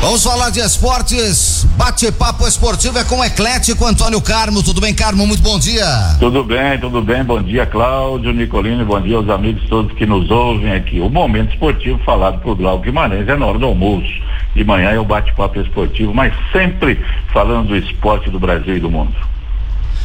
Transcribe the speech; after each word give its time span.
Vamos 0.00 0.22
falar 0.22 0.50
de 0.50 0.60
esportes. 0.60 1.66
Bate-papo 1.76 2.46
esportivo 2.46 2.98
é 2.98 3.04
com 3.04 3.18
o 3.18 3.24
eclético 3.24 3.84
Antônio 3.84 4.20
Carmo. 4.20 4.62
Tudo 4.62 4.80
bem, 4.80 4.94
Carmo? 4.94 5.26
Muito 5.26 5.42
bom 5.42 5.58
dia. 5.58 5.84
Tudo 6.20 6.44
bem, 6.44 6.78
tudo 6.78 7.02
bem. 7.02 7.24
Bom 7.24 7.42
dia, 7.42 7.66
Cláudio, 7.66 8.32
Nicolino. 8.32 8.86
Bom 8.86 9.00
dia 9.00 9.16
aos 9.16 9.28
amigos 9.28 9.68
todos 9.68 9.92
que 9.98 10.06
nos 10.06 10.30
ouvem 10.30 10.72
aqui. 10.72 11.00
O 11.00 11.10
momento 11.10 11.52
esportivo 11.52 11.98
falado 12.04 12.40
por 12.40 12.56
Glauco 12.56 12.84
Guimarães 12.84 13.28
é 13.28 13.36
na 13.36 13.44
hora 13.44 13.58
do 13.58 13.66
almoço. 13.66 14.08
De 14.54 14.64
manhã 14.64 14.90
é 14.90 15.00
o 15.00 15.04
bate-papo 15.04 15.60
esportivo, 15.60 16.14
mas 16.14 16.32
sempre 16.52 17.04
falando 17.32 17.68
do 17.68 17.76
esporte 17.76 18.30
do 18.30 18.38
Brasil 18.38 18.76
e 18.76 18.80
do 18.80 18.88
mundo. 18.88 19.14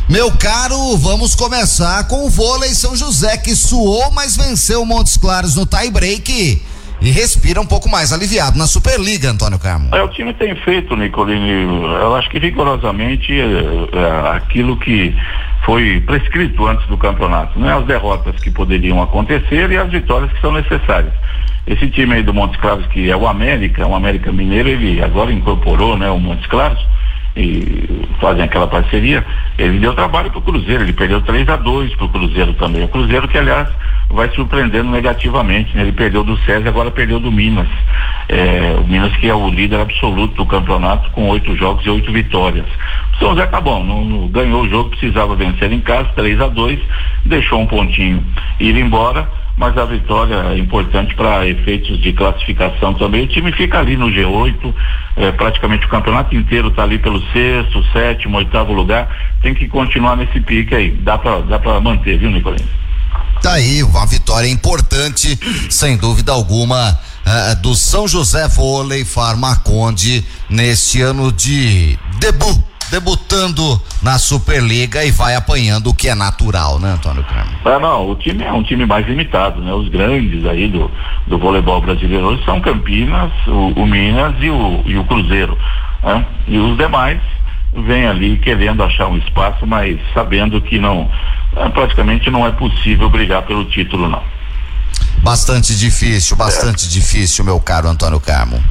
Meu 0.10 0.32
caro, 0.32 0.98
vamos 0.98 1.36
começar 1.36 2.08
com 2.08 2.26
o 2.26 2.30
vôlei 2.30 2.74
São 2.74 2.96
José, 2.96 3.38
que 3.38 3.56
suou, 3.56 4.12
mas 4.12 4.36
venceu 4.36 4.84
Montes 4.86 5.18
Claros 5.18 5.56
no 5.56 5.68
tie-break 5.68 6.73
e 7.04 7.12
respira 7.12 7.60
um 7.60 7.66
pouco 7.66 7.90
mais 7.90 8.14
aliviado 8.14 8.58
na 8.58 8.66
Superliga, 8.66 9.30
Antônio 9.30 9.60
Carmo. 9.60 9.94
É, 9.94 10.02
o 10.02 10.08
time 10.08 10.34
tem 10.34 10.56
feito, 10.56 10.96
Nicolini, 10.96 11.64
eu 12.02 12.16
acho 12.16 12.30
que 12.30 12.40
rigorosamente 12.40 13.34
é, 13.34 13.44
é, 13.44 14.38
aquilo 14.38 14.78
que 14.78 15.14
foi 15.66 16.02
prescrito 16.06 16.66
antes 16.66 16.88
do 16.88 16.98
campeonato, 16.98 17.60
né? 17.60 17.76
As 17.76 17.86
derrotas 17.86 18.42
que 18.42 18.50
poderiam 18.50 19.02
acontecer 19.02 19.70
e 19.70 19.78
as 19.78 19.92
vitórias 19.92 20.32
que 20.32 20.40
são 20.40 20.54
necessárias. 20.54 21.14
Esse 21.68 21.90
time 21.90 22.16
aí 22.16 22.24
do 22.24 22.34
Montes 22.34 22.60
Claros, 22.60 22.86
que 22.88 23.12
é 23.12 23.16
o 23.16 23.28
América, 23.28 23.86
o 23.86 23.96
América 23.96 24.32
Mineiro, 24.32 24.70
ele 24.70 25.04
agora 25.04 25.32
incorporou, 25.32 25.98
né, 25.98 26.10
o 26.10 26.20
Montes 26.20 26.46
Claros 26.48 26.80
e 27.36 28.08
fazem 28.20 28.44
aquela 28.44 28.68
parceria, 28.68 29.26
ele 29.58 29.80
deu 29.80 29.94
trabalho 29.94 30.30
para 30.30 30.40
o 30.40 30.42
Cruzeiro, 30.42 30.84
ele 30.84 30.94
perdeu 30.94 31.22
3 31.22 31.50
a 31.50 31.56
2 31.56 31.96
para 31.96 32.06
o 32.06 32.10
Cruzeiro 32.10 32.54
também. 32.54 32.84
O 32.84 32.88
Cruzeiro 32.88 33.28
que, 33.28 33.38
aliás, 33.38 33.68
vai 34.10 34.30
surpreendendo 34.30 34.92
negativamente, 34.92 35.76
né? 35.76 35.82
Ele 35.82 35.92
perdeu 35.92 36.24
do 36.24 36.38
César, 36.40 36.70
agora 36.70 36.92
perdeu 36.92 37.20
do 37.20 37.32
Minas. 37.32 37.68
É, 38.30 38.76
o 38.80 38.88
Minas 38.88 39.16
que 39.18 39.28
é 39.28 39.34
o 39.34 39.50
líder 39.50 39.80
absoluto 39.80 40.36
do 40.36 40.46
campeonato 40.46 41.10
com 41.12 41.30
oito 41.30 41.56
jogos 41.58 41.86
e 41.86 41.90
oito 41.90 42.12
vitórias. 42.12 42.66
O 43.14 43.18
São 43.18 43.30
José 43.30 43.48
tá 43.48 43.60
bom, 43.60 43.84
não, 43.84 44.06
não, 44.06 44.28
ganhou 44.28 44.64
o 44.64 44.70
jogo, 44.70 44.92
precisava 44.92 45.36
vencer 45.36 45.72
em 45.72 45.80
casa, 45.80 46.10
3 46.16 46.40
a 46.40 46.48
2 46.48 46.80
deixou 47.26 47.62
um 47.62 47.68
pontinho 47.68 48.24
ir 48.60 48.78
embora 48.78 49.28
mas 49.56 49.78
a 49.78 49.86
vitória 49.86 50.36
é 50.36 50.58
importante 50.58 51.14
para 51.16 51.48
efeitos 51.48 52.02
de 52.02 52.12
classificação 52.14 52.94
também. 52.96 53.24
O 53.24 53.28
time 53.28 53.52
fica 53.52 53.80
ali 53.80 53.96
no 53.96 54.08
G8, 54.08 54.74
é, 55.16 55.32
praticamente 55.32 55.86
o 55.86 55.90
campeonato 55.90 56.36
inteiro 56.36 56.70
está 56.70 56.84
ali 56.84 56.98
pelo 56.98 57.22
sexto, 57.32 57.84
sétimo, 57.92 58.38
oitavo 58.38 58.74
lugar. 58.74 59.08
Tem 59.42 59.54
que 59.54 59.68
continuar 59.68 60.16
nesse 60.16 60.40
pique 60.42 60.74
aí. 60.74 60.92
Dá 60.92 61.18
para 61.18 61.42
dá 61.42 61.80
manter, 61.80 62.18
viu, 62.18 62.32
Nicolino? 62.32 62.68
Tá 63.42 63.54
aí, 63.54 63.84
uma 63.84 64.06
vitória 64.08 64.48
importante, 64.48 65.38
sem 65.70 65.98
dúvida 65.98 66.32
alguma, 66.32 66.92
uh, 66.92 67.62
do 67.62 67.76
São 67.76 68.08
José 68.08 68.48
Vôlei 68.48 69.04
Farmaconde 69.04 70.24
neste 70.50 71.02
ano 71.02 71.32
de 71.32 71.98
debut 72.20 72.74
debutando 72.94 73.82
na 74.04 74.20
Superliga 74.20 75.04
e 75.04 75.12
vai 75.12 75.34
apanhando 75.34 75.88
o 75.88 75.94
que 75.94 76.10
é 76.10 76.16
natural, 76.16 76.78
né, 76.78 76.92
Antônio 76.92 77.24
Carmo? 77.24 77.52
É, 77.66 77.80
não, 77.80 78.10
o 78.12 78.16
time 78.16 78.44
é 78.44 78.52
um 78.52 78.62
time 78.62 78.86
mais 78.86 79.08
limitado, 79.08 79.62
né? 79.62 79.74
Os 79.74 79.88
grandes 79.88 80.46
aí 80.46 80.68
do, 80.68 80.92
do 81.26 81.38
voleibol 81.38 81.82
brasileiro 81.82 82.28
hoje 82.28 82.44
são 82.44 82.60
Campinas, 82.60 83.32
o, 83.48 83.70
o 83.80 83.88
Minas 83.88 84.36
e 84.42 84.50
o, 84.50 84.84
e 84.86 84.98
o 84.98 85.06
Cruzeiro, 85.06 85.58
né? 86.04 86.26
E 86.48 86.58
os 86.58 86.78
demais 86.78 87.20
vêm 87.74 88.06
ali 88.06 88.38
querendo 88.38 88.84
achar 88.84 89.08
um 89.08 89.18
espaço, 89.18 89.66
mas 89.66 89.98
sabendo 90.14 90.62
que 90.62 90.78
não, 90.78 91.10
é, 91.56 91.70
praticamente 91.70 92.30
não 92.30 92.46
é 92.46 92.52
possível 92.52 93.10
brigar 93.10 93.44
pelo 93.44 93.64
título, 93.66 94.10
não. 94.10 94.22
Bastante 95.24 95.76
difícil, 95.76 96.36
bastante 96.36 96.86
é. 96.86 96.90
difícil, 96.90 97.46
meu 97.46 97.60
caro 97.60 97.88
Antônio 97.88 98.20
Carmo. 98.20 98.62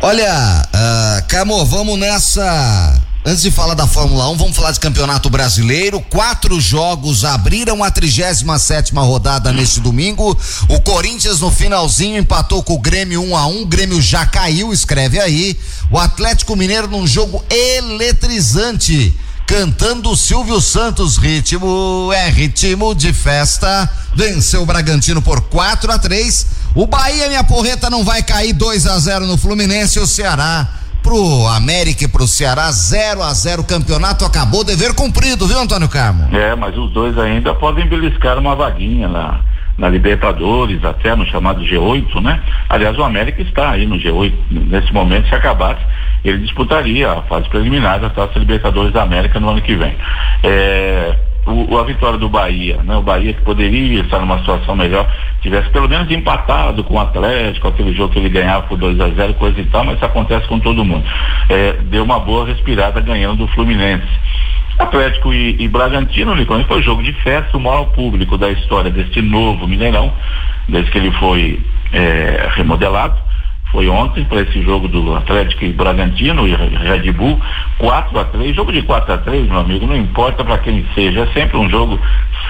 Olha, 0.00 0.62
uh, 0.74 1.28
Camo, 1.28 1.64
vamos 1.64 1.98
nessa. 1.98 3.00
Antes 3.28 3.42
de 3.42 3.50
falar 3.50 3.74
da 3.74 3.88
Fórmula 3.88 4.30
1, 4.30 4.36
vamos 4.36 4.56
falar 4.56 4.70
de 4.70 4.78
Campeonato 4.78 5.28
Brasileiro. 5.28 6.00
Quatro 6.00 6.60
jogos 6.60 7.24
abriram 7.24 7.82
a 7.82 7.90
37 7.90 8.94
rodada 8.94 9.52
neste 9.52 9.80
domingo. 9.80 10.38
O 10.68 10.80
Corinthians 10.80 11.40
no 11.40 11.50
finalzinho 11.50 12.18
empatou 12.18 12.62
com 12.62 12.74
o 12.74 12.78
Grêmio 12.78 13.20
1 13.20 13.36
a 13.36 13.46
1 13.48 13.62
O 13.62 13.66
Grêmio 13.66 14.00
já 14.00 14.24
caiu, 14.24 14.72
escreve 14.72 15.18
aí. 15.18 15.58
O 15.90 15.98
Atlético 15.98 16.54
Mineiro 16.54 16.86
num 16.86 17.04
jogo 17.04 17.44
eletrizante 17.50 19.12
cantando 19.44 20.16
Silvio 20.16 20.60
Santos, 20.60 21.16
ritmo 21.16 22.12
é 22.12 22.30
ritmo 22.30 22.94
de 22.94 23.12
festa. 23.12 23.90
Venceu 24.14 24.62
o 24.62 24.66
Bragantino 24.66 25.20
por 25.20 25.40
4 25.40 25.90
a 25.90 25.98
3. 25.98 26.46
O 26.76 26.86
Bahia, 26.86 27.26
minha 27.26 27.42
porreta, 27.42 27.90
não 27.90 28.04
vai 28.04 28.22
cair 28.22 28.52
2 28.52 28.86
a 28.86 28.96
0 29.00 29.26
no 29.26 29.36
Fluminense. 29.36 29.98
O 29.98 30.06
Ceará 30.06 30.85
pro 31.06 31.46
América 31.46 32.02
e 32.04 32.08
pro 32.08 32.26
Ceará 32.26 32.68
0 32.68 33.22
a 33.22 33.32
0 33.32 33.62
campeonato 33.62 34.24
acabou 34.24 34.64
dever 34.64 34.92
cumprido, 34.92 35.46
viu, 35.46 35.56
Antônio 35.56 35.88
Carmo? 35.88 36.28
É, 36.36 36.56
mas 36.56 36.76
os 36.76 36.90
dois 36.90 37.16
ainda 37.16 37.54
podem 37.54 37.86
beliscar 37.86 38.36
uma 38.38 38.56
vaguinha 38.56 39.06
lá 39.06 39.40
na 39.78 39.88
Libertadores, 39.88 40.82
até 40.84 41.14
no 41.14 41.24
chamado 41.26 41.62
G8, 41.62 42.20
né? 42.20 42.42
Aliás, 42.68 42.98
o 42.98 43.04
América 43.04 43.40
está 43.40 43.70
aí 43.70 43.86
no 43.86 43.96
G8 43.96 44.32
nesse 44.50 44.92
momento, 44.92 45.28
se 45.28 45.34
acabasse, 45.36 45.80
ele 46.24 46.38
disputaria 46.38 47.12
a 47.12 47.22
fase 47.22 47.48
preliminar 47.50 48.00
da 48.00 48.10
Taça 48.10 48.36
Libertadores 48.40 48.92
da 48.92 49.02
América 49.02 49.38
no 49.38 49.50
ano 49.50 49.62
que 49.62 49.76
vem. 49.76 49.94
É, 50.42 51.14
o, 51.46 51.78
a 51.78 51.84
vitória 51.84 52.18
do 52.18 52.28
Bahia, 52.28 52.82
né? 52.82 52.96
O 52.96 53.02
Bahia 53.02 53.32
que 53.32 53.42
poderia 53.42 54.00
estar 54.00 54.18
numa 54.18 54.38
situação 54.38 54.74
melhor, 54.74 55.08
tivesse 55.46 55.70
pelo 55.70 55.88
menos 55.88 56.10
empatado 56.10 56.82
com 56.82 56.94
o 56.94 57.00
Atlético, 57.00 57.68
aquele 57.68 57.92
jogo 57.94 58.12
que 58.12 58.18
ele 58.18 58.28
ganhava 58.28 58.66
por 58.66 58.76
2 58.76 58.98
a 59.00 59.08
0 59.08 59.34
coisa 59.34 59.60
e 59.60 59.64
tal, 59.66 59.84
mas 59.84 59.96
isso 59.96 60.04
acontece 60.04 60.46
com 60.48 60.58
todo 60.58 60.84
mundo. 60.84 61.04
É, 61.48 61.72
deu 61.84 62.02
uma 62.02 62.18
boa 62.18 62.46
respirada 62.46 63.00
ganhando 63.00 63.46
do 63.46 63.48
Fluminense. 63.48 64.06
Atlético 64.78 65.32
e, 65.32 65.56
e 65.58 65.68
Bragantino, 65.68 66.34
Nicole, 66.34 66.64
foi 66.64 66.82
jogo 66.82 67.02
de 67.02 67.12
festa, 67.22 67.56
o 67.56 67.60
maior 67.60 67.86
público 67.86 68.36
da 68.36 68.50
história 68.50 68.90
deste 68.90 69.22
novo 69.22 69.66
Mineirão, 69.66 70.12
desde 70.68 70.90
que 70.90 70.98
ele 70.98 71.12
foi 71.12 71.60
é, 71.92 72.48
remodelado. 72.54 73.25
Foi 73.76 73.90
ontem 73.90 74.24
para 74.24 74.40
esse 74.40 74.62
jogo 74.62 74.88
do 74.88 75.14
Atlético 75.14 75.62
e 75.62 75.70
Bragantino 75.70 76.48
e 76.48 76.54
Red 76.54 77.12
Bull, 77.12 77.38
4 77.76 78.18
a 78.18 78.24
3 78.24 78.56
jogo 78.56 78.72
de 78.72 78.80
4 78.80 79.12
a 79.12 79.18
3 79.18 79.48
meu 79.48 79.58
amigo, 79.58 79.86
não 79.86 79.94
importa 79.94 80.42
para 80.42 80.56
quem 80.56 80.82
seja, 80.94 81.20
é 81.20 81.26
sempre 81.34 81.58
um 81.58 81.68
jogo 81.68 82.00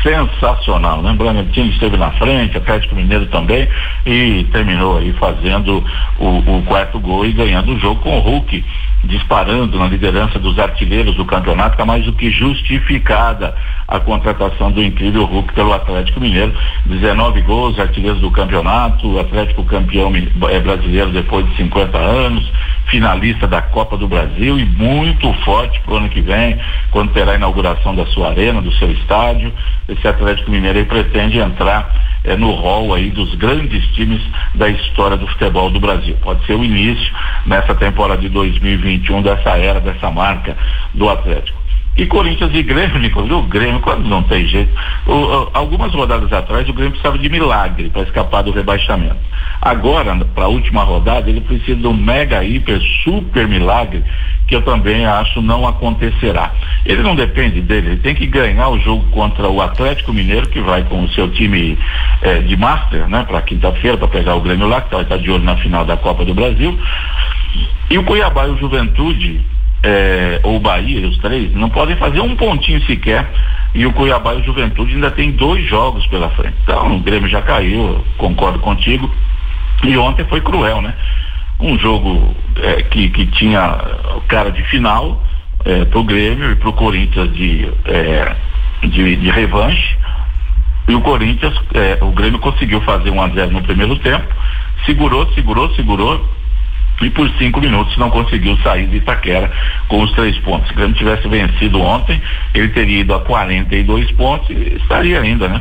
sensacional, 0.05 1.03
né? 1.03 1.13
Bragantino 1.15 1.69
esteve 1.73 1.97
na 1.97 2.13
frente, 2.13 2.57
Atlético 2.57 2.95
Mineiro 2.95 3.27
também, 3.27 3.69
e 4.07 4.47
terminou 4.53 4.99
aí 4.99 5.13
fazendo 5.15 5.85
o, 6.21 6.59
o 6.59 6.63
quarto 6.63 7.01
gol 7.01 7.27
e 7.27 7.33
ganhando 7.33 7.75
o 7.75 7.81
jogo 7.81 8.01
com 8.03 8.19
o 8.19 8.21
Hulk 8.21 8.65
disparando 9.07 9.79
na 9.79 9.87
liderança 9.87 10.39
dos 10.39 10.59
artilheiros 10.59 11.15
do 11.15 11.25
campeonato, 11.25 11.73
está 11.73 11.85
mais 11.85 12.05
do 12.05 12.13
que 12.13 12.31
justificada 12.31 13.55
a 13.87 14.01
contratação 14.01 14.73
do 14.73 14.83
incrível 14.83 15.25
Hulk 15.25 15.55
pelo 15.55 15.73
Atlético 15.73 16.21
Mineiro. 16.21 16.53
19 16.87 17.41
gols, 17.43 17.79
artilheiros 17.79 18.21
do 18.21 18.31
campeonato, 18.31 19.19
Atlético 19.19 19.65
campeão 19.65 20.13
é, 20.51 20.61
brasileiro 20.61 21.13
depois 21.17 21.49
de 21.49 21.57
50 21.57 21.97
anos, 21.97 22.51
finalista 22.87 23.47
da 23.47 23.63
Copa 23.63 23.97
do 23.97 24.07
Brasil 24.07 24.59
e 24.59 24.65
muito 24.65 25.33
forte 25.45 25.81
para 25.81 25.95
o 25.95 25.97
ano 25.97 26.09
que 26.09 26.21
vem, 26.21 26.59
quando 26.91 27.13
terá 27.13 27.33
a 27.33 27.37
inauguração 27.37 27.95
da 27.95 28.07
sua 28.07 28.29
arena, 28.29 28.61
do 28.61 28.73
seu 28.73 28.91
estádio. 28.93 29.53
Esse 29.89 30.07
Atlético 30.07 30.51
Mineiro 30.51 30.79
aí 30.79 30.85
pretende 30.85 31.39
entrar 31.39 31.91
é, 32.25 32.37
no 32.37 32.51
rol 32.53 32.95
aí 32.95 33.11
dos 33.11 33.35
grandes 33.37 33.85
times 33.95 34.21
da 34.55 34.69
história 34.69 35.17
do 35.17 35.27
futebol 35.27 35.71
do 35.71 35.81
Brasil. 35.81 36.17
Pode 36.23 36.45
ser 36.45 36.55
o 36.55 36.65
início 36.65 37.13
nessa 37.47 37.75
temporada 37.75 38.21
de 38.21 38.29
2021 38.29 39.23
dessa 39.23 39.57
era, 39.57 39.81
dessa 39.81 40.11
marca 40.11 40.57
do 40.93 41.09
Atlético. 41.09 41.66
E 41.97 42.05
Corinthians 42.05 42.51
e 42.53 42.63
Grêmio, 42.63 42.99
Nicolas, 42.99 43.31
o 43.31 43.43
Grêmio, 43.43 43.81
quando 43.81 44.07
não 44.07 44.23
tem 44.23 44.47
jeito. 44.47 44.71
O, 45.07 45.49
algumas 45.55 45.95
rodadas 45.95 46.31
atrás, 46.31 46.69
o 46.69 46.73
Grêmio 46.75 46.93
precisava 46.93 47.19
de 47.19 47.29
milagre 47.31 47.89
para 47.89 48.03
escapar 48.03 48.43
do 48.43 48.51
rebaixamento. 48.51 49.17
Agora, 49.63 50.15
para 50.35 50.45
a 50.45 50.49
última 50.49 50.83
rodada, 50.83 51.31
ele 51.31 51.41
precisa 51.41 51.75
de 51.75 51.87
um 51.87 51.95
mega, 51.95 52.45
hiper, 52.45 52.81
super 53.03 53.49
milagre, 53.49 54.05
que 54.47 54.55
eu 54.55 54.61
também 54.61 55.07
acho 55.07 55.41
não 55.41 55.67
acontecerá. 55.67 56.53
Ele 56.85 57.03
não 57.03 57.17
depende 57.17 57.63
dele, 57.63 57.89
ele 57.89 58.01
tem 58.01 58.15
que 58.15 58.27
ganhar 58.27 58.69
o 58.69 58.79
jogo 58.79 59.05
contra 59.11 59.49
o 59.49 59.63
Atlético 59.63 60.13
Mineiro, 60.13 60.49
que 60.51 60.61
vai 60.61 60.85
com 60.85 61.03
o 61.03 61.09
seu 61.11 61.31
time 61.31 61.79
eh, 62.21 62.41
de 62.41 62.57
Master, 62.57 63.09
né, 63.09 63.25
para 63.27 63.41
quinta-feira, 63.41 63.97
para 63.97 64.09
pegar 64.09 64.35
o 64.35 64.41
Grêmio 64.43 64.69
lá, 64.69 64.83
que 64.83 64.95
vai 64.95 65.03
estar 65.03 65.17
de 65.17 65.31
olho 65.31 65.45
na 65.45 65.57
final 65.57 65.85
da 65.87 65.97
Copa 65.97 66.27
do 66.27 66.35
Brasil. 66.35 66.79
E 67.89 67.97
o 67.97 68.05
Cuiabá 68.05 68.47
e 68.47 68.51
o 68.51 68.59
Juventude 68.59 69.41
é, 69.83 70.41
ou 70.43 70.59
Bahia, 70.59 71.07
os 71.07 71.19
três, 71.19 71.53
não 71.55 71.69
podem 71.69 71.97
fazer 71.97 72.21
um 72.21 72.35
pontinho 72.37 72.81
sequer. 72.87 73.31
E 73.75 73.85
o 73.85 73.93
Cuiabá 73.93 74.35
e 74.35 74.41
o 74.41 74.45
Juventude 74.45 74.95
ainda 74.95 75.11
tem 75.11 75.33
dois 75.33 75.67
jogos 75.69 76.07
pela 76.07 76.31
frente. 76.31 76.57
Então 76.63 76.97
o 76.97 77.01
Grêmio 77.01 77.29
já 77.29 77.43
caiu, 77.43 78.05
concordo 78.17 78.59
contigo. 78.59 79.11
E 79.85 79.97
ontem 79.99 80.25
foi 80.25 80.41
cruel, 80.41 80.81
né? 80.81 80.95
Um 81.61 81.79
jogo 81.79 82.35
é, 82.63 82.83
que, 82.83 83.11
que 83.11 83.27
tinha 83.27 83.79
cara 84.29 84.51
de 84.51 84.63
final 84.65 85.23
é, 85.65 85.85
para 85.85 85.99
o 85.99 86.05
Grêmio 86.05 86.53
e 86.53 86.57
para 86.57 86.69
o 86.69 86.73
Corinthians 86.73 87.33
de, 87.35 87.71
é, 87.85 88.37
de, 88.83 89.17
de, 89.17 89.31
revanche. 89.31 89.97
E 90.89 90.95
o 90.95 91.01
Corinthians, 91.01 91.55
é, 91.75 91.99
o 92.03 92.13
Grêmio 92.13 92.39
conseguiu 92.39 92.81
fazer 92.83 93.11
um 93.11 93.21
a 93.21 93.29
0 93.29 93.51
no 93.51 93.63
primeiro 93.63 93.97
tempo, 93.97 94.27
segurou, 94.85 95.27
segurou, 95.35 95.75
segurou, 95.75 96.25
e 97.03 97.11
por 97.11 97.29
cinco 97.39 97.61
minutos 97.61 97.97
não 97.99 98.11
conseguiu 98.11 98.57
sair 98.59 98.87
de 98.87 98.97
Itaquera 98.97 99.51
com 99.89 100.03
os 100.03 100.11
três 100.13 100.39
pontos. 100.39 100.69
Se 100.69 100.73
o 100.73 100.77
Grêmio 100.77 100.97
tivesse 100.97 101.29
vencido 101.29 101.81
ontem, 101.81 102.21
ele 102.55 102.69
teria 102.69 103.01
ido 103.01 103.15
a 103.15 103.21
42 103.21 104.11
pontos 104.13 104.49
e 104.51 104.77
estaria 104.77 105.21
ainda, 105.21 105.49
né? 105.49 105.61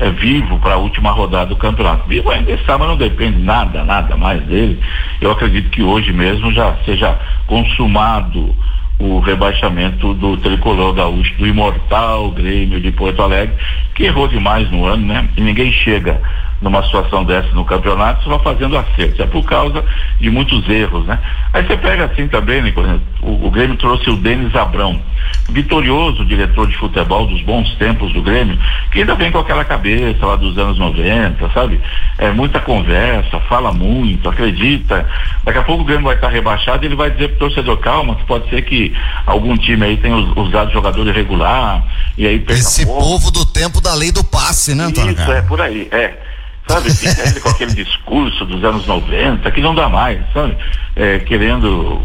É, 0.00 0.10
vivo 0.10 0.58
para 0.58 0.74
a 0.74 0.78
última 0.78 1.10
rodada 1.10 1.46
do 1.46 1.56
campeonato. 1.56 2.08
Vivo 2.08 2.30
ainda 2.30 2.52
está, 2.52 2.76
mas 2.76 2.88
não 2.88 2.96
depende 2.96 3.38
nada, 3.38 3.84
nada 3.84 4.16
mais 4.16 4.42
dele. 4.42 4.78
Eu 5.20 5.30
acredito 5.30 5.70
que 5.70 5.82
hoje 5.82 6.12
mesmo 6.12 6.52
já 6.52 6.74
seja 6.84 7.18
consumado 7.46 8.54
o 8.98 9.18
rebaixamento 9.18 10.14
do 10.14 10.36
tricolor 10.36 10.94
gaúcho, 10.94 11.34
do 11.36 11.46
imortal 11.46 12.30
Grêmio 12.30 12.80
de 12.80 12.92
Porto 12.92 13.22
Alegre, 13.22 13.54
que 13.94 14.04
errou 14.04 14.28
demais 14.28 14.70
no 14.70 14.84
ano, 14.84 15.06
né? 15.06 15.28
E 15.36 15.40
ninguém 15.40 15.72
chega 15.72 16.20
numa 16.60 16.82
situação 16.84 17.24
dessa 17.24 17.48
no 17.52 17.64
campeonato, 17.64 18.24
só 18.24 18.38
fazendo 18.38 18.76
acertos. 18.76 19.20
É 19.20 19.26
por 19.26 19.44
causa 19.44 19.84
de 20.18 20.30
muitos 20.30 20.68
erros, 20.68 21.04
né? 21.06 21.18
Aí 21.52 21.64
você 21.66 21.76
pega 21.76 22.06
assim 22.06 22.26
também, 22.28 22.62
Nicolas, 22.62 23.00
o, 23.22 23.46
o 23.46 23.50
Grêmio 23.50 23.76
trouxe 23.76 24.08
o 24.10 24.16
Denis 24.16 24.54
Abrão, 24.54 25.00
vitorioso 25.48 26.24
diretor 26.24 26.66
de 26.66 26.76
futebol 26.76 27.26
dos 27.26 27.42
bons 27.42 27.74
tempos 27.76 28.12
do 28.12 28.22
Grêmio, 28.22 28.58
que 28.90 29.00
ainda 29.00 29.14
vem 29.14 29.30
com 29.30 29.38
aquela 29.38 29.64
cabeça 29.64 30.24
lá 30.24 30.36
dos 30.36 30.56
anos 30.58 30.78
90, 30.78 31.50
sabe? 31.52 31.80
É 32.18 32.30
muita 32.30 32.60
conversa, 32.60 33.38
fala 33.40 33.72
muito, 33.72 34.28
acredita. 34.28 35.06
Daqui 35.44 35.58
a 35.58 35.62
pouco 35.62 35.82
o 35.82 35.84
Grêmio 35.84 36.04
vai 36.04 36.14
estar 36.14 36.28
rebaixado 36.28 36.84
e 36.84 36.88
ele 36.88 36.96
vai 36.96 37.10
dizer 37.10 37.28
pro 37.28 37.48
torcedor, 37.48 37.76
calma, 37.78 38.14
que 38.16 38.24
pode 38.24 38.48
ser 38.48 38.62
que 38.62 38.94
algum 39.26 39.56
time 39.56 39.84
aí 39.84 39.96
tenha 39.96 40.16
usado 40.16 40.72
jogador 40.72 41.06
irregular 41.06 41.84
e 42.16 42.26
aí 42.26 42.44
Esse 42.48 42.86
povo 42.86 43.30
do 43.30 43.44
tempo 43.44 43.80
da 43.80 43.94
lei 43.94 44.12
do 44.12 44.24
passe, 44.24 44.74
né, 44.74 44.84
Antônio? 44.84 45.12
Isso, 45.12 45.32
é, 45.32 45.42
por 45.42 45.60
aí, 45.60 45.88
é 45.90 46.23
sabe? 46.66 46.90
Fica 46.92 47.40
com 47.40 47.48
aquele 47.50 47.74
discurso 47.74 48.44
dos 48.44 48.62
anos 48.64 48.86
90 48.86 49.50
que 49.50 49.60
não 49.60 49.74
dá 49.74 49.88
mais, 49.88 50.20
sabe? 50.32 50.56
É, 50.96 51.18
querendo 51.20 52.00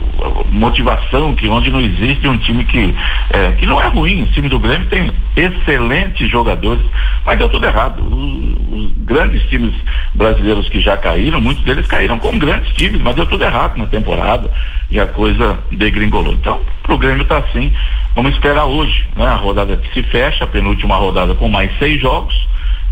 motivação 0.52 1.36
que 1.36 1.48
onde 1.48 1.70
não 1.70 1.80
existe 1.80 2.28
um 2.28 2.38
time 2.40 2.64
que 2.64 2.96
é, 3.30 3.52
que 3.52 3.66
não 3.66 3.80
é 3.80 3.88
ruim, 3.88 4.24
o 4.24 4.32
time 4.32 4.50
do 4.50 4.60
Grêmio 4.60 4.88
tem 4.90 5.12
excelentes 5.36 6.30
jogadores, 6.30 6.84
mas 7.26 7.38
deu 7.38 7.50
tudo 7.50 7.66
errado. 7.66 8.04
Os, 8.04 8.86
os 8.86 8.92
grandes 8.98 9.42
times 9.50 9.74
brasileiros 10.14 10.68
que 10.70 10.82
já 10.82 10.98
caíram, 10.98 11.40
muitos 11.40 11.64
deles 11.64 11.86
caíram 11.88 12.18
com 12.18 12.38
grandes 12.38 12.74
times, 12.74 13.02
mas 13.02 13.16
deu 13.16 13.26
tudo 13.26 13.44
errado 13.44 13.78
na 13.78 13.86
temporada 13.86 14.52
e 14.90 15.00
a 15.00 15.06
coisa 15.06 15.60
degringolou. 15.72 16.34
Então, 16.34 16.60
pro 16.84 16.98
Grêmio 16.98 17.26
tá 17.26 17.38
assim. 17.38 17.72
Vamos 18.16 18.34
esperar 18.34 18.66
hoje, 18.66 19.06
né? 19.16 19.28
A 19.28 19.36
rodada 19.36 19.78
que 19.78 19.94
se 19.94 20.04
fecha, 20.10 20.44
a 20.44 20.48
penúltima 20.48 20.96
rodada 20.96 21.36
com 21.36 21.48
mais 21.48 21.72
seis 21.78 22.02
jogos 22.02 22.36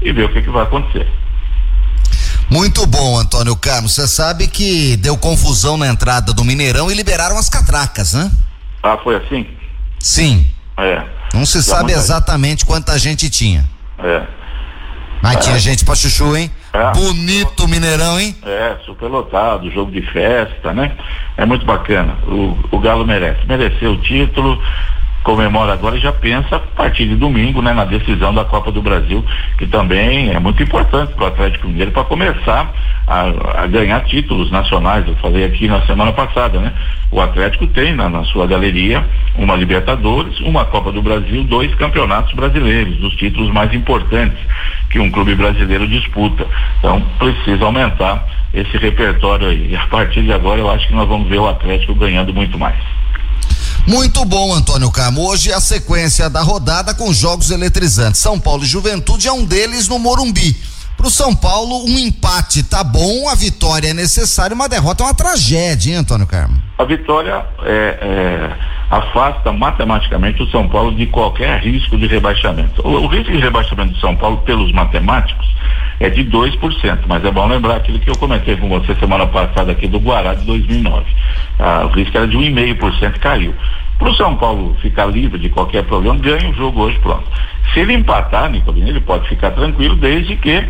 e 0.01 0.11
ver 0.11 0.25
o 0.25 0.29
que, 0.29 0.41
que 0.43 0.49
vai 0.49 0.63
acontecer. 0.63 1.07
Muito 2.49 2.85
bom, 2.85 3.19
Antônio 3.19 3.55
Carlos. 3.55 3.94
Você 3.94 4.07
sabe 4.07 4.47
que 4.47 4.95
deu 4.97 5.17
confusão 5.17 5.77
na 5.77 5.88
entrada 5.88 6.33
do 6.33 6.45
Mineirão 6.45 6.89
e 6.89 6.94
liberaram 6.94 7.38
as 7.38 7.49
catracas, 7.49 8.13
né? 8.13 8.31
Ah, 8.81 8.97
foi 9.03 9.15
assim? 9.15 9.45
Sim. 9.99 10.49
É. 10.77 11.03
Não 11.33 11.45
se 11.45 11.61
sabe 11.61 11.91
exatamente 11.91 12.65
quanta 12.65 12.97
gente 12.97 13.29
tinha. 13.29 13.65
É. 13.99 14.23
Mas 15.21 15.38
é. 15.38 15.39
tinha 15.39 15.59
gente 15.59 15.83
pra 15.83 15.95
chuchu, 15.95 16.35
hein? 16.38 16.51
É. 16.71 16.91
Bonito 16.94 17.67
Mineirão, 17.67 18.19
hein? 18.19 18.35
É, 18.45 18.77
super 18.85 19.07
lotado, 19.07 19.69
jogo 19.71 19.91
de 19.91 20.01
festa, 20.11 20.73
né? 20.73 20.95
É 21.35 21.45
muito 21.45 21.65
bacana. 21.65 22.15
O, 22.27 22.57
o 22.71 22.79
Galo 22.79 23.05
merece. 23.05 23.45
Mereceu 23.45 23.93
o 23.93 24.01
título, 24.01 24.61
comemora 25.27 25.74
agora 25.74 25.97
e 25.97 26.00
já 26.00 26.13
pensa 26.13 26.56
a 26.56 26.59
partir 26.59 27.06
de 27.06 27.18
domingo, 27.18 27.62
né, 27.62 27.74
na 27.74 27.83
decisão 27.83 28.33
da 28.33 28.45
Copa 28.45 28.71
do 28.71 28.81
Brasil, 28.81 29.25
que 29.57 29.68
também 29.68 30.29
é 30.29 30.39
muito 30.39 30.63
importante 30.63 31.12
para 31.15 31.25
o 31.25 31.27
Atlético 31.27 31.68
Mineiro 31.68 31.91
para 31.91 32.06
começar 32.06 32.74
a, 33.06 33.63
a, 33.63 33.68
ganhar 33.68 34.06
títulos 34.06 34.50
nacionais. 34.50 35.06
Eu 35.06 35.15
falei 35.18 35.44
aqui 35.44 35.68
na 35.68 35.85
semana 35.85 36.13
passada, 36.13 36.62
né? 36.62 36.71
O 37.12 37.19
Atlético 37.19 37.68
tem 37.68 37.94
na, 37.94 38.07
na 38.07 38.24
sua 38.24 38.47
galeria 38.47 39.06
uma 39.38 39.53
Libertadores, 39.57 40.39
uma 40.39 40.63
Copa 40.63 40.94
do 40.94 41.01
Brasil, 41.01 41.44
dois 41.44 41.75
campeonatos 41.75 42.31
brasileiros, 42.33 42.95
dos 42.95 43.13
títulos 43.18 43.51
mais 43.51 43.74
importantes 43.74 44.39
que 44.89 44.97
um 44.97 45.12
clube 45.12 45.35
brasileiro 45.35 45.89
disputa. 45.89 46.47
Então 46.79 47.01
precisa 47.19 47.65
aumentar 47.65 48.25
esse 48.53 48.77
repertório 48.77 49.50
aí. 49.50 49.71
E 49.71 49.75
a 49.75 49.88
partir 49.88 50.21
de 50.21 50.31
agora 50.31 50.62
eu 50.62 50.71
acho 50.71 50.88
que 50.88 50.94
nós 50.94 51.07
vamos 51.07 51.27
ver 51.27 51.39
o 51.39 51.50
Atlético 51.50 51.94
ganhando 51.95 52.33
muito 52.33 52.57
mais. 52.57 52.77
Muito 53.88 54.25
bom, 54.25 54.54
Antônio 54.54 54.92
Carmo. 54.92 55.25
Hoje 55.25 55.54
a 55.54 55.62
sequência 55.62 56.29
da 56.29 56.41
rodada 56.41 56.94
com 56.94 57.13
jogos 57.13 57.51
eletrizantes. 57.51 58.20
São 58.20 58.38
Paulo 58.38 58.63
e 58.63 58.67
Juventude 58.67 59.29
é 59.29 59.32
um 59.32 59.46
deles 59.46 59.88
no 59.88 59.98
Morumbi. 59.98 60.58
Para 60.98 61.08
o 61.08 61.10
São 61.10 61.34
Paulo, 61.34 61.86
um 61.86 61.98
empate 61.98 62.63
tá 62.63 62.84
bom, 62.84 63.29
a 63.29 63.36
vitória 63.36 63.91
é 63.91 63.94
necessária, 63.94 64.53
uma 64.53 64.67
derrota 64.67 65.03
é 65.03 65.06
uma 65.06 65.13
tragédia, 65.13 65.91
hein, 65.91 66.00
Antônio 66.00 66.27
Carmo? 66.27 66.62
A 66.77 66.84
vitória 66.84 67.46
é, 67.63 67.72
é, 68.01 68.56
afasta 68.89 69.53
matematicamente 69.53 70.44
o 70.44 70.51
São 70.51 70.67
Paulo 70.67 70.94
de 70.94 71.06
qualquer 71.06 71.62
risco 71.62 71.98
de 71.98 72.08
rebaixamento. 72.08 72.86
O, 72.86 72.89
o 72.89 73.08
risco 73.08 73.32
de 73.32 73.39
rebaixamento 73.39 73.94
do 73.94 74.00
São 74.01 74.17
Paulo, 74.17 74.39
pelos 74.39 74.70
matemáticos, 74.74 75.48
é 76.00 76.10
de 76.10 76.24
2%, 76.25 77.00
mas 77.08 77.25
é 77.25 77.32
bom 77.32 77.48
lembrar 77.48 77.77
aquilo 77.77 78.00
que 78.00 78.10
eu 78.10 78.18
comentei 78.18 78.56
com 78.56 78.70
você 78.70 78.94
semana 78.96 79.25
passada 79.25 79.72
aqui 79.72 79.88
do 79.88 80.00
Guará 80.00 80.34
de 80.34 80.46
2009. 80.46 81.06
Ah, 81.60 81.86
o 81.86 81.88
risco 81.89 82.18
era 82.18 82.27
de 82.27 82.38
1,5% 82.38 83.20
caiu. 83.20 83.54
Para 83.98 84.10
o 84.10 84.16
São 84.16 84.36
Paulo 84.36 84.75
ficar 84.82 85.08
livre 85.08 85.39
de 85.39 85.50
qualquer 85.50 85.84
problema, 85.84 86.20
ganha 86.20 86.50
o 86.50 86.54
jogo 86.54 86.82
hoje, 86.82 87.00
pronto. 87.00 87.27
Se 87.74 87.80
ele 87.80 87.94
empatar, 87.94 88.50
Nicolino, 88.50 88.89
ele 88.89 89.01
pode 89.01 89.27
ficar 89.27 89.51
tranquilo 89.51 89.96
desde 89.96 90.36
que 90.36 90.63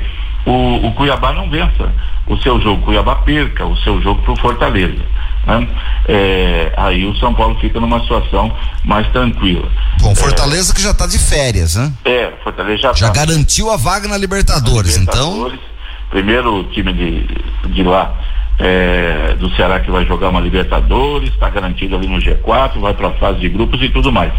o, 0.45 0.87
o 0.87 0.91
Cuiabá 0.93 1.33
não 1.33 1.49
vença 1.49 1.91
o 2.25 2.37
seu 2.37 2.59
jogo, 2.61 2.83
Cuiabá 2.83 3.15
perca 3.15 3.65
o 3.65 3.75
seu 3.77 4.01
jogo 4.01 4.21
para 4.21 4.31
o 4.31 4.39
Fortaleza. 4.39 5.03
Né? 5.47 5.67
É, 6.07 6.73
aí 6.75 7.05
o 7.05 7.15
São 7.17 7.33
Paulo 7.33 7.57
fica 7.59 7.79
numa 7.79 8.01
situação 8.01 8.53
mais 8.83 9.07
tranquila. 9.11 9.69
Bom, 10.01 10.13
Fortaleza 10.13 10.71
é, 10.71 10.75
que 10.75 10.81
já 10.81 10.91
está 10.91 11.07
de 11.07 11.17
férias, 11.17 11.75
né? 11.75 11.91
É, 12.05 12.31
Fortaleza 12.43 12.81
já 12.81 12.93
Já 12.93 13.07
tá. 13.07 13.13
garantiu 13.25 13.71
a 13.71 13.77
vaga 13.77 14.07
na 14.07 14.17
Libertadores, 14.17 14.95
na 14.97 15.01
Libertadores 15.01 15.53
então. 15.53 15.67
Primeiro 16.09 16.63
time 16.65 16.93
de, 16.93 17.27
de 17.73 17.83
lá 17.83 18.13
é, 18.59 19.35
do 19.39 19.49
Ceará 19.55 19.79
que 19.79 19.91
vai 19.91 20.05
jogar 20.05 20.29
uma 20.29 20.39
Libertadores, 20.39 21.29
está 21.29 21.49
garantido 21.49 21.95
ali 21.95 22.07
no 22.07 22.17
G4, 22.17 22.79
vai 22.79 22.93
para 22.93 23.09
a 23.09 23.13
fase 23.13 23.39
de 23.39 23.49
grupos 23.49 23.81
e 23.81 23.89
tudo 23.89 24.11
mais. 24.11 24.33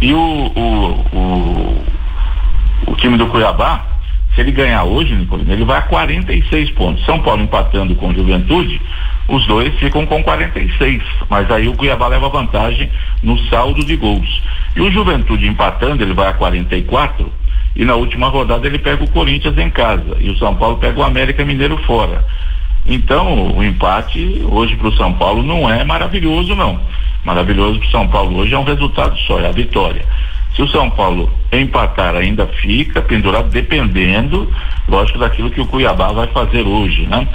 E 0.00 0.12
o, 0.12 0.18
o, 0.18 1.16
o, 1.16 1.84
o 2.88 2.96
time 2.96 3.16
do 3.16 3.26
Cuiabá, 3.28 3.86
se 4.34 4.40
ele 4.40 4.52
ganhar 4.52 4.84
hoje, 4.84 5.14
Nicolino, 5.14 5.52
ele 5.52 5.64
vai 5.64 5.78
a 5.78 5.82
46 5.82 6.70
pontos. 6.70 7.04
São 7.04 7.20
Paulo 7.20 7.42
empatando 7.42 7.94
com 7.96 8.14
Juventude, 8.14 8.80
os 9.28 9.44
dois 9.46 9.74
ficam 9.78 10.06
com 10.06 10.22
46. 10.22 11.02
Mas 11.28 11.50
aí 11.50 11.68
o 11.68 11.74
Cuiabá 11.74 12.06
leva 12.06 12.28
vantagem 12.28 12.90
no 13.22 13.38
saldo 13.48 13.84
de 13.84 13.96
gols. 13.96 14.42
E 14.76 14.80
o 14.80 14.90
Juventude 14.90 15.46
empatando, 15.46 16.02
ele 16.02 16.14
vai 16.14 16.28
a 16.28 16.32
44. 16.32 17.30
E 17.74 17.84
na 17.84 17.94
última 17.94 18.28
rodada 18.28 18.66
ele 18.66 18.78
pega 18.78 19.02
o 19.02 19.10
Corinthians 19.10 19.58
em 19.58 19.70
casa. 19.70 20.16
E 20.20 20.30
o 20.30 20.36
São 20.36 20.54
Paulo 20.54 20.78
pega 20.78 21.00
o 21.00 21.04
América 21.04 21.44
Mineiro 21.44 21.76
fora. 21.78 22.24
Então, 22.86 23.56
o 23.56 23.62
empate 23.62 24.42
hoje 24.48 24.76
para 24.76 24.88
o 24.88 24.96
São 24.96 25.12
Paulo 25.12 25.42
não 25.42 25.68
é 25.70 25.84
maravilhoso, 25.84 26.54
não. 26.54 26.80
Maravilhoso 27.24 27.78
para 27.78 27.88
o 27.88 27.90
São 27.90 28.08
Paulo 28.08 28.38
hoje 28.38 28.54
é 28.54 28.58
um 28.58 28.64
resultado 28.64 29.16
só, 29.20 29.38
é 29.40 29.48
a 29.48 29.52
vitória. 29.52 30.04
Se 30.54 30.62
o 30.62 30.68
São 30.68 30.90
Paulo 30.90 31.30
empatar, 31.52 32.14
ainda 32.16 32.46
fica 32.46 33.00
pendurado, 33.02 33.48
dependendo, 33.50 34.52
lógico, 34.88 35.18
daquilo 35.18 35.50
que 35.50 35.60
o 35.60 35.66
Cuiabá 35.66 36.12
vai 36.12 36.26
fazer 36.28 36.62
hoje, 36.62 37.06
né? 37.06 37.26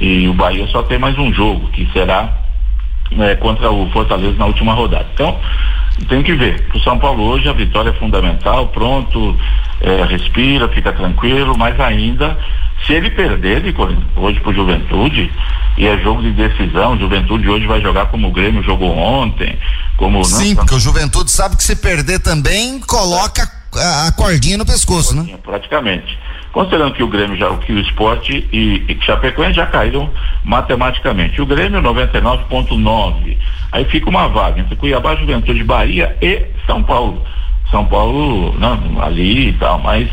E 0.00 0.28
o 0.28 0.34
Bahia 0.34 0.66
só 0.68 0.82
tem 0.82 0.98
mais 0.98 1.16
um 1.18 1.32
jogo, 1.32 1.68
que 1.68 1.86
será 1.92 2.36
né, 3.12 3.34
contra 3.36 3.70
o 3.70 3.88
Fortaleza 3.90 4.36
na 4.36 4.46
última 4.46 4.74
rodada. 4.74 5.06
Então, 5.14 5.38
tem 6.08 6.22
que 6.22 6.34
ver. 6.34 6.66
O 6.74 6.80
São 6.80 6.98
Paulo 6.98 7.22
hoje 7.24 7.48
a 7.48 7.52
vitória 7.52 7.90
é 7.90 7.94
fundamental, 7.94 8.68
pronto, 8.68 9.36
é, 9.80 10.04
respira, 10.04 10.68
fica 10.68 10.92
tranquilo, 10.92 11.56
mas 11.56 11.78
ainda, 11.80 12.38
se 12.86 12.92
ele 12.92 13.10
perder 13.10 13.62
de, 13.62 13.74
hoje 14.16 14.40
pro 14.40 14.54
Juventude, 14.54 15.30
e 15.76 15.86
é 15.86 15.98
jogo 15.98 16.22
de 16.22 16.32
decisão, 16.32 16.98
Juventude 16.98 17.48
hoje 17.48 17.66
vai 17.66 17.80
jogar 17.80 18.06
como 18.06 18.28
o 18.28 18.32
Grêmio 18.32 18.62
jogou 18.62 18.96
ontem, 18.96 19.58
como. 19.96 20.24
Sim, 20.24 20.50
né, 20.50 20.54
porque 20.56 20.74
o 20.74 20.80
Juventude 20.80 21.30
sabe 21.30 21.56
que 21.56 21.64
se 21.64 21.76
perder 21.76 22.20
também, 22.20 22.80
coloca 22.80 23.50
a, 23.74 24.08
a 24.08 24.12
cordinha 24.12 24.56
no 24.56 24.64
pescoço, 24.64 25.14
né? 25.14 25.20
cordinha, 25.20 25.36
né? 25.36 25.42
Praticamente. 25.44 26.18
Considerando 26.56 26.94
que 26.94 27.02
o 27.02 27.08
Grêmio 27.08 27.36
já, 27.36 27.54
que 27.58 27.70
o 27.70 27.78
esporte 27.78 28.48
e, 28.50 28.82
e 28.88 28.98
Chapecoense 29.04 29.56
já 29.56 29.66
caíram 29.66 30.10
matematicamente. 30.42 31.42
O 31.42 31.44
Grêmio 31.44 31.82
99.9. 31.82 33.36
Aí 33.72 33.84
fica 33.84 34.08
uma 34.08 34.26
vaga 34.26 34.60
entre 34.60 34.74
Cuiabá, 34.74 35.14
Juventude, 35.16 35.62
Bahia 35.62 36.16
e 36.22 36.46
São 36.66 36.82
Paulo. 36.82 37.22
São 37.76 37.84
Paulo 37.84 38.54
não, 38.58 39.02
ali 39.02 39.50
e 39.50 39.52
tal, 39.52 39.78
mas 39.80 40.08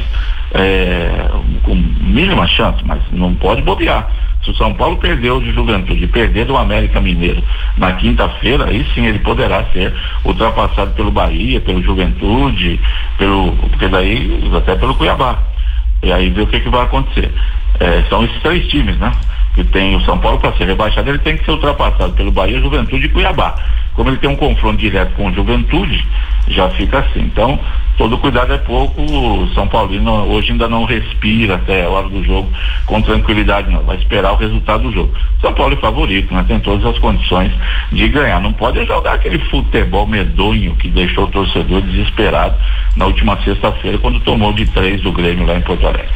é, 0.54 1.30
com 1.64 1.74
mínima 1.74 2.46
chance, 2.46 2.84
mas 2.86 3.02
não 3.10 3.34
pode 3.36 3.62
bobear. 3.62 4.06
Se 4.44 4.52
o 4.52 4.56
São 4.56 4.74
Paulo 4.74 4.98
perdeu 4.98 5.40
de 5.40 5.54
Juventude, 5.54 6.06
perder 6.08 6.46
do 6.46 6.58
América 6.58 7.00
Mineiro 7.00 7.42
na 7.78 7.94
quinta-feira, 7.94 8.66
aí 8.66 8.86
sim 8.94 9.06
ele 9.06 9.20
poderá 9.20 9.64
ser 9.72 9.94
ultrapassado 10.26 10.92
pelo 10.92 11.10
Bahia, 11.10 11.62
pelo 11.62 11.82
Juventude, 11.82 12.78
pelo, 13.18 13.54
porque 13.54 13.88
daí 13.88 14.52
até 14.58 14.76
pelo 14.76 14.96
Cuiabá. 14.96 15.40
E 16.04 16.12
aí 16.12 16.30
ver 16.32 16.42
o 16.42 16.48
que, 16.48 16.60
que 16.60 16.68
vai 16.68 16.82
acontecer. 16.82 17.32
É, 17.80 18.04
são 18.10 18.26
esses 18.26 18.42
três 18.42 18.68
times, 18.68 18.98
né? 18.98 19.10
Que 19.54 19.64
tem 19.64 19.96
o 19.96 20.02
São 20.02 20.18
Paulo 20.18 20.40
para 20.40 20.54
ser 20.54 20.66
rebaixado, 20.66 21.10
ele 21.10 21.20
tem 21.20 21.38
que 21.38 21.46
ser 21.46 21.52
ultrapassado 21.52 22.14
pelo 22.14 22.32
Bahia, 22.32 22.60
Juventude 22.60 23.06
e 23.06 23.10
Cuiabá. 23.10 23.56
Como 23.94 24.10
ele 24.10 24.18
tem 24.18 24.30
um 24.30 24.36
confronto 24.36 24.78
direto 24.78 25.14
com 25.16 25.28
o 25.28 25.34
Juventude, 25.34 26.04
já 26.48 26.68
fica 26.72 27.00
assim. 27.00 27.22
Então, 27.22 27.60
todo 27.96 28.18
cuidado 28.18 28.52
é 28.52 28.58
pouco. 28.58 29.00
O 29.00 29.48
São 29.54 29.68
Paulino 29.68 30.12
hoje 30.26 30.52
ainda 30.52 30.68
não 30.68 30.86
respira 30.86 31.56
até 31.56 31.86
a 31.86 31.90
hora 31.90 32.10
do 32.10 32.24
jogo 32.24 32.50
com 32.88 33.02
tranquilidade, 33.02 33.70
não. 33.70 33.84
Vai 33.84 33.98
esperar 33.98 34.34
o 34.34 34.38
resultado 34.38 34.84
do 34.84 34.92
jogo. 34.92 35.14
São 35.40 35.54
Paulo 35.54 35.76
é 35.76 35.78
favorito, 35.78 36.34
né? 36.34 36.44
Tem 36.48 36.60
todas 36.60 36.84
as 36.86 36.98
condições 36.98 37.52
de 37.92 38.08
ganhar. 38.10 38.42
Não 38.42 38.54
pode 38.54 38.84
jogar 38.86 39.14
aquele 39.14 39.38
futebol 39.38 40.08
medonho 40.08 40.76
que 40.76 40.90
deixou 40.90 41.26
o 41.26 41.32
torcedor 41.32 41.82
desesperado 41.82 42.56
na 42.96 43.06
última 43.06 43.38
sexta-feira, 43.44 44.00
quando 44.00 44.20
tomou 44.22 44.52
de 44.54 44.66
três 44.66 45.02
do 45.02 45.12
Grêmio 45.12 45.46
lá 45.46 45.56
em 45.56 45.62
Porto 45.62 45.86
Alegre. 45.86 46.10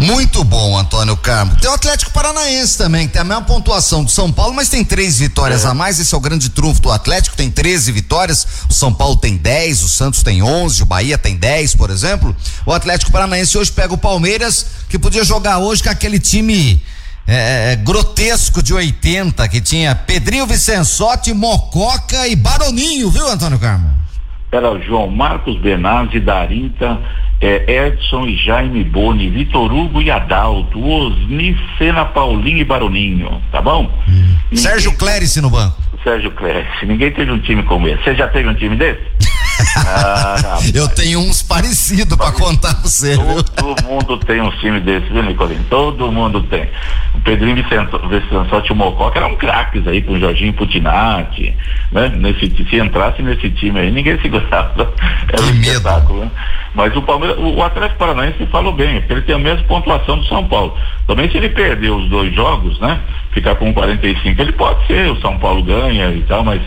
Muito 0.00 0.44
bom, 0.44 0.78
Antônio 0.78 1.16
Carmo. 1.16 1.56
Tem 1.56 1.68
o 1.68 1.74
Atlético 1.74 2.12
Paranaense 2.12 2.78
também, 2.78 3.08
que 3.08 3.14
tem 3.14 3.20
a 3.20 3.24
mesma 3.24 3.42
pontuação 3.42 4.04
do 4.04 4.10
São 4.10 4.30
Paulo, 4.30 4.54
mas 4.54 4.68
tem 4.68 4.84
três 4.84 5.18
vitórias 5.18 5.64
é. 5.64 5.68
a 5.68 5.74
mais. 5.74 5.98
Esse 5.98 6.14
é 6.14 6.16
o 6.16 6.20
grande 6.20 6.48
trunfo 6.50 6.80
do 6.80 6.90
Atlético, 6.92 7.36
tem 7.36 7.50
13 7.50 7.90
vitórias. 7.90 8.46
O 8.68 8.72
São 8.72 8.94
Paulo 8.94 9.16
tem 9.16 9.36
10, 9.36 9.82
o 9.82 9.88
Santos 9.88 10.22
tem 10.22 10.40
11, 10.40 10.82
o 10.82 10.86
Bahia 10.86 11.18
tem 11.18 11.36
10, 11.36 11.74
por 11.74 11.90
exemplo. 11.90 12.34
O 12.64 12.72
Atlético 12.72 13.10
Paranaense 13.10 13.58
hoje 13.58 13.72
pega 13.72 13.92
o 13.92 13.98
Palmeiras, 13.98 14.66
que 14.88 14.98
podia 14.98 15.24
jogar 15.24 15.58
hoje 15.58 15.82
com 15.82 15.90
aquele 15.90 16.20
time 16.20 16.80
é, 17.26 17.72
é 17.72 17.76
grotesco 17.76 18.62
de 18.62 18.72
80, 18.72 19.48
que 19.48 19.60
tinha 19.60 19.96
Pedrinho 19.96 20.46
Vicençotti, 20.46 21.34
Mococa 21.34 22.28
e 22.28 22.36
Baroninho, 22.36 23.10
viu, 23.10 23.28
Antônio 23.28 23.58
Carmo? 23.58 24.07
Era 24.50 24.70
o 24.70 24.80
João 24.82 25.08
Marcos 25.08 25.58
Benazzi, 25.58 26.20
Darinta 26.20 26.98
é, 27.40 27.86
Edson 27.86 28.26
e 28.26 28.36
Jaime 28.36 28.82
Boni, 28.84 29.30
Vitor 29.30 29.72
Hugo 29.72 30.02
e 30.02 30.10
Adalto, 30.10 30.84
Osni, 30.84 31.56
Sena, 31.76 32.04
Paulinho 32.04 32.58
e 32.58 32.64
Baroninho, 32.64 33.40
tá 33.52 33.62
bom? 33.62 33.84
Hum. 34.08 34.36
Ninguém... 34.50 34.56
Sérgio 34.56 34.92
Clérice 34.96 35.40
no 35.40 35.50
banco. 35.50 35.76
Sérgio 36.02 36.30
Clérice, 36.32 36.86
ninguém 36.86 37.10
teve 37.12 37.30
um 37.30 37.38
time 37.38 37.62
como 37.62 37.88
esse. 37.88 38.02
Você 38.02 38.14
já 38.14 38.28
teve 38.28 38.48
um 38.48 38.54
time 38.54 38.76
desse? 38.76 39.00
ah, 39.76 40.58
eu 40.74 40.88
tenho 40.88 41.20
uns 41.20 41.42
parecidos 41.42 42.16
para 42.16 42.32
contar 42.32 42.74
pra 42.74 42.82
você. 42.82 43.16
Todo, 43.16 43.82
mundo 43.84 44.18
tem 44.18 44.40
um 44.40 44.50
time 44.52 44.80
desse, 44.80 45.08
viu, 45.08 45.22
Nicolino? 45.22 45.64
Todo 45.68 46.10
mundo 46.12 46.42
tem. 46.44 46.68
O 47.14 47.20
Pedrinho 47.20 47.56
Vicençotti 47.56 48.72
Mococa 48.74 49.18
eram 49.18 49.36
craques 49.36 49.86
aí 49.86 50.02
com 50.02 50.12
o 50.12 50.20
Jorginho 50.20 50.52
Putinati, 50.52 51.54
né? 51.92 52.08
Nesse, 52.08 52.48
se 52.68 52.76
entrasse 52.76 53.22
nesse 53.22 53.50
time 53.50 53.80
aí, 53.80 53.90
ninguém 53.90 54.18
segurava. 54.22 54.92
Era 55.32 55.42
um 55.42 55.50
espetáculo, 55.50 56.20
né? 56.20 56.30
Mas 56.74 56.94
o 56.94 57.02
Palmeiras, 57.02 57.36
o 57.38 57.62
Atlético 57.62 57.98
Paranaense 57.98 58.46
falou 58.46 58.72
bem, 58.72 59.00
porque 59.00 59.12
ele 59.12 59.22
tem 59.22 59.34
a 59.34 59.38
mesma 59.38 59.64
pontuação 59.64 60.18
do 60.18 60.26
São 60.26 60.46
Paulo. 60.46 60.76
Também 61.06 61.30
se 61.30 61.36
ele 61.36 61.48
perder 61.48 61.90
os 61.90 62.08
dois 62.08 62.34
jogos, 62.34 62.78
né? 62.78 63.00
Ficar 63.32 63.54
com 63.56 63.72
45, 63.72 64.40
ele 64.40 64.52
pode 64.52 64.86
ser, 64.86 65.10
o 65.10 65.20
São 65.20 65.38
Paulo 65.38 65.62
ganha 65.62 66.10
e 66.10 66.22
tal, 66.22 66.44
mas 66.44 66.60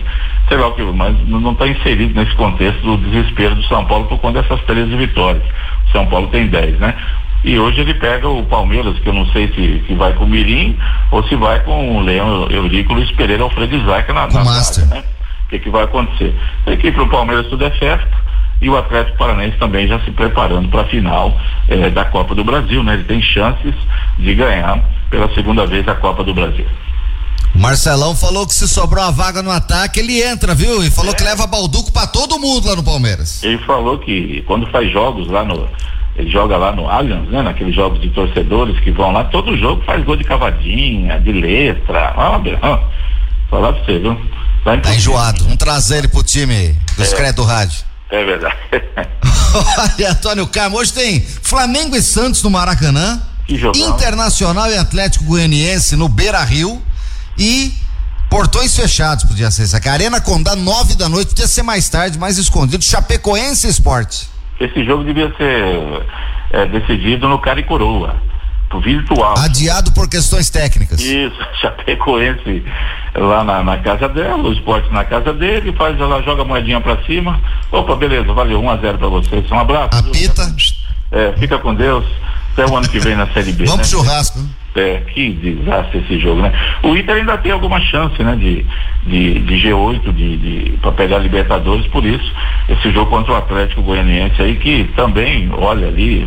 sei 0.52 0.58
lá 0.58 0.68
o 0.68 0.74
que, 0.74 0.82
mas 0.84 1.16
não 1.30 1.54
está 1.54 1.66
inserido 1.66 2.14
nesse 2.14 2.36
contexto 2.36 2.82
do 2.82 2.98
desespero 2.98 3.56
do 3.56 3.64
São 3.64 3.86
Paulo 3.86 4.06
por 4.08 4.20
conta 4.20 4.42
dessas 4.42 4.60
13 4.66 4.98
vitórias. 4.98 5.42
O 5.88 5.92
São 5.94 6.06
Paulo 6.08 6.28
tem 6.28 6.48
10, 6.48 6.78
né? 6.78 6.94
E 7.46 7.58
hoje 7.58 7.80
ele 7.80 7.94
pega 7.94 8.28
o 8.28 8.44
Palmeiras, 8.44 9.00
que 9.00 9.08
eu 9.08 9.14
não 9.14 9.26
sei 9.28 9.48
se, 9.54 9.82
se 9.88 9.94
vai 9.96 10.12
com 10.14 10.26
o 10.26 10.28
Mirim 10.28 10.78
ou 11.10 11.24
se 11.24 11.36
vai 11.38 11.62
com 11.62 11.96
o 11.96 12.02
Leão 12.02 12.50
Eurico 12.52 12.94
Luiz 12.94 13.10
Pereira 13.12 13.44
Alfredo 13.44 13.78
Isaac 13.78 14.12
na, 14.12 14.28
na 14.28 14.44
Master. 14.44 14.86
né? 14.88 15.04
O 15.46 15.50
que, 15.50 15.60
que 15.60 15.70
vai 15.70 15.86
acontecer? 15.86 16.36
Tem 16.66 16.78
que 16.78 16.92
para 16.92 17.04
o 17.04 17.10
Palmeiras 17.10 17.48
tudo 17.48 17.66
é 17.66 17.72
festa 17.72 18.12
e 18.62 18.70
o 18.70 18.78
Atlético 18.78 19.18
Paranaense 19.18 19.58
também 19.58 19.88
já 19.88 20.02
se 20.02 20.12
preparando 20.12 20.68
para 20.68 20.82
a 20.82 20.86
final 20.86 21.40
eh, 21.70 21.90
da 21.90 22.04
Copa 22.04 22.36
do 22.36 22.44
Brasil, 22.44 22.84
né? 22.84 22.96
Ele 22.96 23.06
tem 23.06 23.22
chances 23.22 23.74
de 24.20 24.36
ganhar 24.36 24.80
pela 25.10 25.34
segunda 25.34 25.66
vez 25.66 25.88
a 25.88 25.96
Copa 25.96 26.26
do 26.26 26.34
Brasil. 26.34 26.68
Marcelão 27.62 28.16
falou 28.16 28.48
que 28.48 28.56
se 28.56 28.68
sobrou 28.68 29.04
uma 29.04 29.12
vaga 29.12 29.44
no 29.44 29.52
ataque, 29.52 30.00
ele 30.00 30.20
entra, 30.20 30.56
viu? 30.56 30.84
E 30.84 30.90
falou 30.90 31.14
é. 31.14 31.16
que 31.16 31.24
leva 31.24 31.46
Balduco 31.46 31.92
para 31.92 32.08
todo 32.08 32.40
mundo 32.40 32.68
lá 32.68 32.76
no 32.76 32.84
Palmeiras. 32.84 33.44
Ele 33.44 33.60
falou 33.60 34.00
que 34.00 34.44
quando 34.48 34.66
faz 34.72 34.92
jogos 34.92 35.28
lá 35.28 35.46
no. 35.46 35.70
Ele 36.16 36.30
joga 36.30 36.58
lá 36.58 36.72
no 36.72 36.90
Allianz, 36.90 37.30
né? 37.30 37.44
Naqueles 37.44 37.76
jogos 37.76 38.02
de 38.02 38.10
torcedores 38.10 38.78
que 38.84 38.92
vão 38.92 39.12
lá, 39.12 39.26
todo 39.26 39.56
jogo 39.58 39.84
faz 39.86 40.04
gol 40.04 40.16
de 40.16 40.24
cavadinha, 40.24 41.20
de 41.20 41.32
letra. 41.32 42.14
Ah, 42.18 42.80
falar 43.48 43.74
pra 43.74 43.86
você, 43.86 44.00
viu? 44.00 44.20
Tá, 44.64 44.78
tá 44.78 44.96
enjoado. 44.96 45.44
Vamos 45.44 45.58
trazer 45.58 46.00
ele 46.00 46.08
pro 46.08 46.24
time 46.24 46.76
do 46.98 47.04
é. 47.04 47.32
do 47.32 47.44
rádio. 47.44 47.86
É 48.10 48.26
verdade. 48.26 48.56
Olha, 49.78 50.12
Antônio 50.12 50.48
Carmo, 50.48 50.78
hoje 50.78 50.92
tem 50.92 51.22
Flamengo 51.22 51.96
e 51.96 52.02
Santos 52.02 52.42
no 52.42 52.50
Maracanã. 52.50 53.22
Internacional 53.76 54.72
e 54.72 54.78
Atlético 54.78 55.26
Goianiense 55.26 55.96
no 55.96 56.08
Beira 56.10 56.44
Rio. 56.44 56.82
E 57.38 57.74
portões 58.30 58.76
fechados 58.76 59.26
podia 59.26 59.52
ser 59.52 59.64
isso 59.64 59.76
aqui. 59.76 59.90
Arena 59.90 60.22
Condá, 60.22 60.56
nove 60.56 60.96
da 60.96 61.10
noite, 61.10 61.30
podia 61.30 61.48
ser 61.48 61.64
mais 61.64 61.90
tarde, 61.90 62.18
mais 62.18 62.38
escondido. 62.38 62.84
Chapecoense 62.84 63.68
Esporte. 63.68 64.30
Esse 64.60 64.86
jogo 64.86 65.04
devia 65.04 65.34
ser 65.36 66.06
é, 66.52 66.66
decidido 66.68 67.28
no 67.28 67.40
cara 67.40 67.60
e 67.60 67.64
coroa 67.64 68.16
virtual. 68.80 69.38
Adiado 69.38 69.92
por 69.92 70.08
questões 70.08 70.50
técnicas. 70.50 71.02
Isso, 71.02 71.36
Chapecoense 71.60 72.64
lá 73.16 73.44
na, 73.44 73.64
na 73.64 73.78
casa 73.78 74.08
dela, 74.08 74.38
o 74.38 74.54
esporte 74.54 74.92
na 74.94 75.04
casa 75.04 75.34
dele, 75.34 75.74
faz 75.74 76.00
ela 76.00 76.22
joga 76.22 76.44
a 76.44 76.46
moedinha 76.46 76.80
pra 76.80 77.04
cima. 77.04 77.42
Opa, 77.72 77.96
beleza, 77.96 78.32
valeu, 78.32 78.62
1 78.62 78.70
a 78.70 78.78
0 78.78 78.98
pra 78.98 79.08
vocês. 79.08 79.52
Um 79.52 79.60
abraço. 79.60 79.98
Apita. 79.98 80.56
É, 81.12 81.34
fica 81.38 81.58
com 81.58 81.76
Deus. 81.76 82.06
Até 82.54 82.66
o 82.66 82.76
ano 82.76 82.88
que 82.88 83.00
vem 83.00 83.16
na 83.16 83.28
Série 83.28 83.52
B. 83.52 83.66
Vamos 83.66 83.78
né? 83.78 83.84
pro 83.84 84.06
churrasco. 84.06 84.40
É, 84.74 85.02
que 85.14 85.32
desastre 85.32 86.00
esse 86.00 86.18
jogo, 86.18 86.42
né? 86.42 86.54
O 86.82 86.96
Inter 86.96 87.16
ainda 87.16 87.38
tem 87.38 87.52
alguma 87.52 87.82
chance, 87.82 88.24
né? 88.24 88.38
De, 88.38 88.66
de, 89.06 89.40
de 89.40 89.56
G8, 89.56 90.14
de, 90.14 90.38
de 90.38 90.78
para 90.78 90.94
pegar 90.94 91.18
Libertadores, 91.18 91.86
por 91.88 92.06
isso, 92.06 92.34
esse 92.70 92.90
jogo 92.92 93.10
contra 93.10 93.34
o 93.34 93.36
Atlético 93.36 93.82
Goianiense 93.82 94.42
aí, 94.42 94.56
que 94.56 94.86
também, 94.96 95.50
olha 95.52 95.88
ali, 95.88 96.26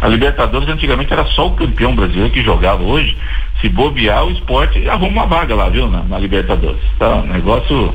a 0.00 0.08
Libertadores 0.08 0.68
antigamente 0.68 1.12
era 1.12 1.24
só 1.26 1.46
o 1.46 1.52
campeão 1.52 1.94
brasileiro 1.94 2.30
que 2.30 2.42
jogava 2.42 2.82
hoje, 2.82 3.16
se 3.60 3.68
bobear 3.68 4.24
o 4.24 4.30
esporte 4.32 4.88
arruma 4.88 5.24
uma 5.24 5.26
vaga 5.26 5.54
lá, 5.54 5.68
viu, 5.68 5.88
na, 5.88 6.02
na 6.02 6.18
Libertadores. 6.18 6.80
Tá, 6.98 7.16
um 7.16 7.26
negócio 7.26 7.94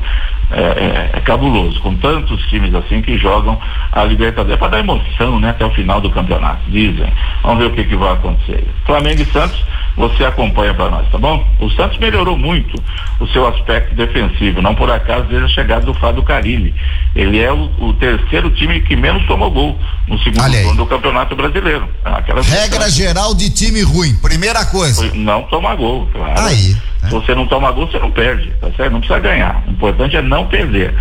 é, 0.54 0.62
é, 0.62 1.10
é, 1.12 1.20
cabuloso, 1.20 1.80
com 1.80 1.94
tantos 1.96 2.40
times 2.48 2.74
assim 2.74 3.02
que 3.02 3.16
jogam 3.18 3.58
a 3.92 4.04
Libertadores. 4.04 4.54
É 4.54 4.56
para 4.56 4.68
dar 4.68 4.78
emoção, 4.80 5.40
né, 5.40 5.50
até 5.50 5.64
o 5.64 5.70
final 5.70 6.00
do 6.00 6.10
campeonato, 6.10 6.62
dizem. 6.68 7.12
Vamos 7.42 7.58
ver 7.58 7.66
o 7.66 7.74
que, 7.74 7.84
que 7.84 7.96
vai 7.96 8.12
acontecer. 8.12 8.66
Flamengo 8.86 9.22
e 9.22 9.26
Santos 9.26 9.64
você 9.96 10.24
acompanha 10.24 10.74
para 10.74 10.90
nós, 10.90 11.08
tá 11.10 11.18
bom? 11.18 11.46
O 11.60 11.70
Santos 11.70 11.98
melhorou 11.98 12.36
muito 12.36 12.82
o 13.20 13.26
seu 13.28 13.46
aspecto 13.46 13.94
defensivo, 13.94 14.60
não 14.60 14.74
por 14.74 14.90
acaso 14.90 15.24
desde 15.24 15.44
a 15.46 15.48
chegada 15.48 15.86
do 15.86 15.94
Fábio 15.94 16.22
Carilli. 16.22 16.74
Ele 17.14 17.40
é 17.40 17.52
o, 17.52 17.70
o 17.78 17.92
terceiro 17.94 18.50
time 18.50 18.80
que 18.80 18.96
menos 18.96 19.24
tomou 19.26 19.50
gol 19.50 19.78
no 20.08 20.18
segundo 20.18 20.50
turno 20.50 20.76
do 20.76 20.86
Campeonato 20.86 21.36
Brasileiro. 21.36 21.88
Aquelas 22.04 22.48
Regra 22.48 22.90
geral 22.90 23.34
de 23.34 23.50
time 23.50 23.82
ruim, 23.82 24.16
primeira 24.16 24.64
coisa. 24.64 25.12
Não 25.14 25.42
tomar 25.44 25.76
gol, 25.76 26.08
claro. 26.12 26.40
Aí. 26.40 26.74
Né? 27.02 27.08
Se 27.08 27.14
você 27.14 27.34
não 27.34 27.46
toma 27.46 27.70
gol, 27.70 27.86
você 27.86 27.98
não 27.98 28.10
perde, 28.10 28.50
tá 28.60 28.70
certo? 28.76 28.92
Não 28.92 29.00
precisa 29.00 29.20
ganhar. 29.20 29.62
O 29.66 29.70
importante 29.70 30.16
é 30.16 30.22
não 30.22 30.46
perder. 30.46 30.92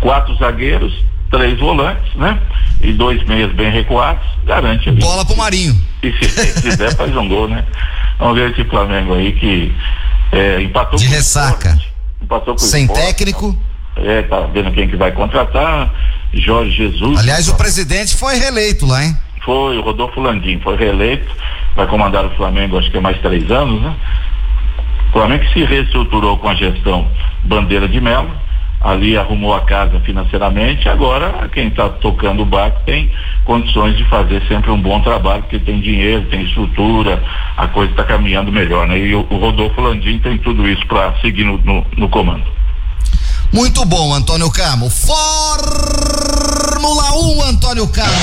Quatro 0.00 0.34
zagueiros, 0.36 0.92
três 1.30 1.58
volantes, 1.58 2.12
né? 2.16 2.38
E 2.80 2.92
dois 2.92 3.24
meias 3.24 3.52
bem 3.52 3.70
recuados, 3.70 4.26
garante 4.44 4.88
ali. 4.88 5.00
Bola 5.00 5.24
pro 5.24 5.36
Marinho. 5.36 5.76
E 6.02 6.12
se, 6.12 6.28
se 6.28 6.62
quiser, 6.62 6.94
faz 6.94 7.16
um 7.16 7.28
gol, 7.28 7.48
né? 7.48 7.64
Vamos 8.18 8.36
ver 8.36 8.50
esse 8.50 8.64
Flamengo 8.64 9.14
aí 9.14 9.32
que 9.32 9.74
é, 10.32 10.62
empatou 10.62 10.98
De 10.98 11.06
ressaca. 11.06 11.68
Esporte, 11.68 11.92
empatou 12.22 12.54
com 12.54 12.60
Sem 12.60 12.82
esporte, 12.84 13.04
técnico. 13.04 13.58
É, 13.96 14.22
tá 14.22 14.40
vendo 14.52 14.72
quem 14.72 14.88
que 14.88 14.96
vai 14.96 15.12
contratar. 15.12 15.92
Jorge 16.32 16.72
Jesus. 16.72 17.18
Aliás, 17.18 17.48
o 17.48 17.54
presidente 17.54 18.16
foi 18.16 18.36
reeleito 18.36 18.86
lá, 18.86 19.04
hein? 19.04 19.16
Foi, 19.44 19.78
o 19.78 19.80
Rodolfo 19.80 20.20
Landim 20.20 20.58
foi 20.60 20.76
reeleito, 20.76 21.32
vai 21.76 21.86
comandar 21.86 22.24
o 22.24 22.30
Flamengo 22.30 22.78
acho 22.78 22.90
que 22.90 22.96
é 22.96 23.00
mais 23.00 23.18
três 23.20 23.48
anos, 23.50 23.80
né? 23.80 23.94
O 25.08 25.12
Flamengo 25.12 25.44
se 25.52 25.64
reestruturou 25.64 26.36
com 26.36 26.48
a 26.48 26.54
gestão 26.54 27.08
Bandeira 27.44 27.88
de 27.88 28.00
Melo, 28.00 28.30
ali 28.86 29.16
arrumou 29.18 29.52
a 29.52 29.62
casa 29.62 29.98
financeiramente, 30.00 30.88
agora 30.88 31.48
quem 31.52 31.66
está 31.66 31.88
tocando 31.88 32.42
o 32.42 32.46
barco 32.46 32.80
tem 32.86 33.10
condições 33.44 33.96
de 33.96 34.04
fazer 34.04 34.40
sempre 34.46 34.70
um 34.70 34.80
bom 34.80 35.00
trabalho, 35.00 35.42
porque 35.42 35.58
tem 35.58 35.80
dinheiro, 35.80 36.24
tem 36.30 36.42
estrutura, 36.44 37.20
a 37.56 37.66
coisa 37.66 37.90
está 37.90 38.04
caminhando 38.04 38.52
melhor, 38.52 38.86
né? 38.86 38.96
E 38.96 39.12
o, 39.12 39.26
o, 39.28 39.38
Rodolfo 39.38 39.80
Landim 39.80 40.20
tem 40.20 40.38
tudo 40.38 40.68
isso 40.68 40.86
para 40.86 41.12
seguir 41.20 41.42
no, 41.42 41.58
no, 41.58 41.84
no, 41.96 42.08
comando. 42.08 42.44
Muito 43.52 43.84
bom, 43.84 44.14
Antônio 44.14 44.48
Carmo. 44.52 44.88
Fórmula 44.88 46.36
1, 47.12 47.42
Antônio 47.42 47.88
Carmo. 47.88 48.14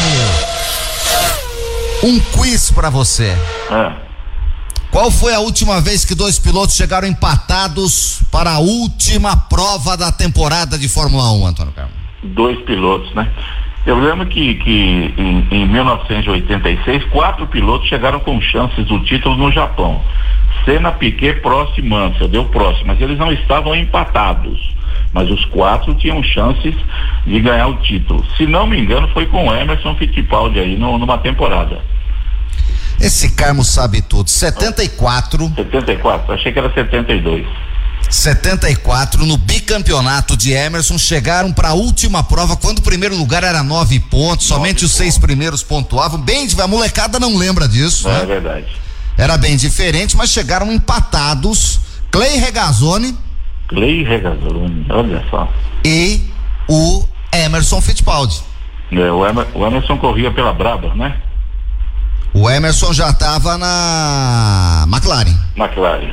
Um 2.04 2.20
quiz 2.38 2.72
para 2.72 2.90
você. 2.90 3.36
É. 3.70 4.13
Qual 4.94 5.10
foi 5.10 5.34
a 5.34 5.40
última 5.40 5.82
vez 5.82 6.06
que 6.06 6.14
dois 6.14 6.38
pilotos 6.38 6.76
chegaram 6.76 7.08
empatados 7.08 8.22
para 8.32 8.52
a 8.52 8.60
última 8.60 9.36
prova 9.36 9.98
da 9.98 10.12
temporada 10.12 10.78
de 10.78 10.88
Fórmula 10.88 11.32
1, 11.32 11.48
Antônio 11.48 11.74
Carlos? 11.74 11.96
Dois 12.22 12.62
pilotos, 12.62 13.12
né? 13.16 13.28
Eu 13.88 13.98
lembro 13.98 14.28
que, 14.28 14.54
que 14.54 15.14
em, 15.18 15.48
em 15.50 15.68
1986, 15.68 17.06
quatro 17.06 17.48
pilotos 17.48 17.90
chegaram 17.90 18.20
com 18.20 18.40
chances 18.40 18.86
do 18.86 19.00
título 19.00 19.36
no 19.36 19.52
Japão. 19.52 20.00
Senna, 20.64 20.92
Piquet, 20.92 21.42
Prost 21.42 21.76
e 21.80 21.82
Mansell, 21.82 22.28
deu 22.28 22.46
próximo, 22.46 22.86
mas 22.86 23.02
eles 23.02 23.18
não 23.18 23.32
estavam 23.32 23.76
empatados. 23.76 24.60
Mas 25.12 25.28
os 25.32 25.44
quatro 25.46 25.96
tinham 25.96 26.22
chances 26.22 26.76
de 27.26 27.40
ganhar 27.40 27.66
o 27.66 27.78
título. 27.78 28.24
Se 28.38 28.46
não 28.46 28.68
me 28.68 28.80
engano, 28.80 29.08
foi 29.08 29.26
com 29.26 29.52
Emerson 29.52 29.96
Fittipaldi 29.96 30.60
aí 30.60 30.78
no, 30.78 31.00
numa 31.00 31.18
temporada. 31.18 31.82
Esse 33.00 33.30
Carmo 33.32 33.64
sabe 33.64 34.02
tudo. 34.02 34.30
74. 34.30 35.52
74, 35.56 36.34
achei 36.34 36.52
que 36.52 36.60
era 36.60 36.74
72. 36.74 37.46
74 38.10 39.26
no 39.26 39.38
bicampeonato 39.38 40.38
de 40.38 40.52
Emerson 40.52 40.98
chegaram 40.98 41.52
para 41.52 41.70
a 41.70 41.74
última 41.74 42.24
prova 42.24 42.56
quando 42.56 42.80
o 42.80 42.82
primeiro 42.82 43.18
lugar 43.18 43.44
era 43.44 43.64
nove 43.64 44.00
pontos, 44.00 44.50
nove 44.50 44.62
somente 44.62 44.76
pontos. 44.76 44.92
os 44.92 44.92
seis 44.92 45.18
primeiros 45.18 45.64
pontuavam. 45.64 46.20
Bem, 46.20 46.48
a 46.62 46.68
molecada 46.68 47.20
não 47.20 47.36
lembra 47.36 47.68
disso. 47.68 48.08
É 48.08 48.20
né? 48.20 48.26
verdade. 48.26 48.68
Era 49.18 49.38
bem 49.38 49.56
diferente, 49.58 50.16
mas 50.16 50.30
chegaram 50.30 50.72
empatados. 50.72 51.80
Clay 52.12 52.38
Regazzoni. 52.38 53.18
Clay 53.68 54.04
Regazzoni, 54.04 54.86
olha 54.90 55.24
só. 55.30 55.52
E 55.84 56.22
o 56.68 57.04
Emerson 57.32 57.82
Fittipaldi. 57.82 58.42
É, 58.92 59.12
o 59.12 59.66
Emerson 59.66 59.98
corria 59.98 60.32
pela 60.32 60.54
Braba, 60.54 60.94
né? 60.94 61.18
O 62.34 62.50
Emerson 62.50 62.92
já 62.92 63.12
estava 63.12 63.58
na 63.60 64.86
McLaren. 64.88 65.38
McLaren. 65.56 66.12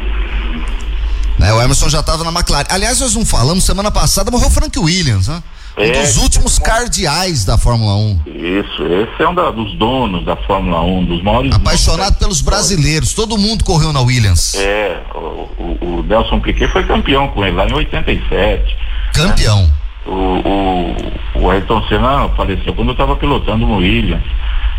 Né, 1.38 1.50
o 1.54 1.62
Emerson 1.62 1.88
já 1.88 2.00
estava 2.00 2.22
na 2.22 2.30
McLaren. 2.30 2.66
Aliás, 2.68 3.00
nós 3.00 3.14
não 3.14 3.24
falamos, 3.24 3.64
semana 3.64 3.90
passada 3.90 4.30
morreu 4.30 4.48
o 4.48 4.50
Frank 4.50 4.78
Williams, 4.78 5.28
né? 5.28 5.42
Um 5.78 5.82
é, 5.82 6.02
dos 6.02 6.18
últimos 6.18 6.60
é, 6.60 6.62
cardeais 6.62 7.46
da 7.46 7.56
Fórmula 7.56 7.94
1. 7.94 8.20
Isso, 8.26 8.82
esse 8.84 9.22
é 9.22 9.28
um 9.28 9.34
da, 9.34 9.50
dos 9.50 9.72
donos 9.78 10.26
da 10.26 10.36
Fórmula 10.36 10.82
1, 10.82 11.04
dos 11.06 11.22
maiores. 11.22 11.54
Apaixonado 11.54 12.18
pelos 12.18 12.42
brasileiros, 12.42 13.14
todo 13.14 13.38
mundo 13.38 13.64
correu 13.64 13.90
na 13.90 14.00
Williams. 14.00 14.56
É, 14.56 15.00
o, 15.14 15.48
o, 15.58 15.78
o 15.80 16.02
Nelson 16.02 16.38
Piquet 16.40 16.68
foi 16.68 16.84
campeão 16.84 17.28
com 17.28 17.42
ele 17.46 17.56
lá 17.56 17.66
em 17.66 17.72
87. 17.72 18.76
Campeão. 19.14 19.62
Né? 19.62 19.72
O, 20.06 20.12
o, 20.12 21.42
o 21.42 21.50
Ayrton 21.50 21.82
Senna 21.88 22.28
faleceu 22.36 22.74
quando 22.74 22.88
eu 22.88 22.92
estava 22.92 23.16
pilotando 23.16 23.66
no 23.66 23.76
Williams. 23.76 24.22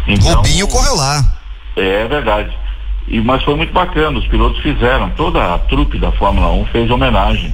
Então, 0.07 0.35
Rubinho 0.35 0.67
correu 0.67 0.95
lá. 0.95 1.23
É 1.75 2.07
verdade. 2.07 2.57
E, 3.07 3.19
mas 3.19 3.43
foi 3.43 3.55
muito 3.55 3.73
bacana, 3.73 4.17
os 4.17 4.27
pilotos 4.27 4.61
fizeram, 4.61 5.09
toda 5.11 5.53
a 5.53 5.59
trupe 5.59 5.97
da 5.97 6.11
Fórmula 6.11 6.51
1 6.51 6.65
fez 6.67 6.89
homenagem 6.89 7.53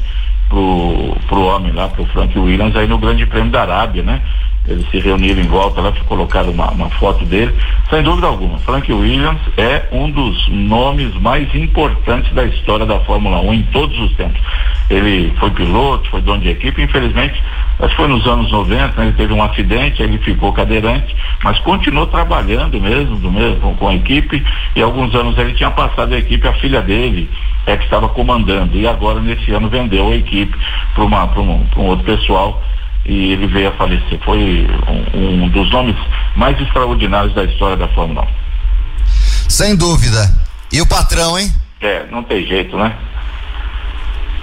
pro, 0.50 1.18
pro 1.28 1.46
homem 1.46 1.72
lá, 1.72 1.88
pro 1.88 2.06
Frank 2.06 2.38
Williams 2.38 2.76
aí 2.76 2.88
no 2.88 2.98
Grande 2.98 3.26
Prêmio 3.26 3.52
da 3.52 3.62
Arábia, 3.62 4.04
né? 4.04 4.22
Eles 4.68 4.90
se 4.90 5.00
reuniram 5.00 5.42
em 5.42 5.48
volta 5.48 5.80
lá, 5.80 5.94
colocaram 6.08 6.52
uma, 6.52 6.70
uma 6.72 6.90
foto 6.92 7.24
dele. 7.26 7.56
Sem 7.90 8.04
dúvida 8.04 8.28
alguma, 8.28 8.58
Frank 8.60 8.92
Williams 8.92 9.40
é 9.56 9.88
um 9.92 10.12
dos 10.12 10.48
nomes 10.50 11.14
mais 11.16 11.54
importantes 11.56 12.34
da 12.34 12.44
história 12.44 12.86
da 12.86 13.00
Fórmula 13.02 13.40
1 13.40 13.54
em 13.54 13.64
todos 13.64 13.98
os 14.00 14.14
tempos. 14.16 14.42
Ele 14.90 15.34
foi 15.40 15.52
piloto, 15.52 16.10
foi 16.10 16.22
dono 16.22 16.42
de 16.42 16.50
equipe, 16.50 16.82
infelizmente, 16.82 17.42
acho 17.80 17.90
que 17.90 17.96
foi 17.96 18.08
nos 18.08 18.26
anos 18.26 18.52
90, 18.52 19.00
né, 19.00 19.08
ele 19.08 19.14
teve 19.14 19.34
um 19.34 19.42
acidente, 19.42 20.02
ele 20.02 20.18
ficou 20.20 20.52
cadeirante, 20.52 21.16
mas 21.44 21.58
continuou 21.60 22.08
trabalhando 22.08 22.80
mesmo, 22.80 23.18
do 23.18 23.32
mesmo 23.32 23.60
com, 23.62 23.76
com 23.76 23.88
a 23.88 23.96
equipe, 23.96 24.44
e 24.76 24.82
alguns 24.82 25.14
anos 25.16 25.38
ele 25.38 25.54
tinha 25.54 25.72
passado 25.72 26.14
a 26.14 26.18
equipe, 26.18 26.48
a 26.48 26.54
filha 26.54 26.82
dele 26.82 27.30
é 27.66 27.76
que 27.78 27.84
estava 27.84 28.08
comandando, 28.10 28.78
e 28.78 28.88
agora 28.88 29.20
nesse 29.20 29.52
ano 29.52 29.70
vendeu 29.70 30.10
a 30.10 30.16
equipe 30.16 30.58
para 30.94 31.04
um, 31.04 31.66
um 31.78 31.86
outro 31.86 32.06
pessoal 32.06 32.62
e 33.08 33.32
ele 33.32 33.48
veio 33.48 33.70
a 33.70 33.72
falecer. 33.72 34.20
Foi 34.24 34.68
um, 35.14 35.46
um, 35.46 35.50
dos 35.50 35.72
nomes 35.72 35.96
mais 36.36 36.60
extraordinários 36.60 37.34
da 37.34 37.46
história 37.46 37.78
da 37.78 37.88
Fórmula 37.90 38.24
1. 38.24 39.50
Sem 39.50 39.76
dúvida. 39.76 40.30
E 40.72 40.82
o 40.82 40.86
patrão, 40.86 41.40
hein? 41.40 41.52
É, 41.82 42.06
não 42.12 42.22
tem 42.24 42.46
jeito, 42.46 42.78
né? 42.78 42.96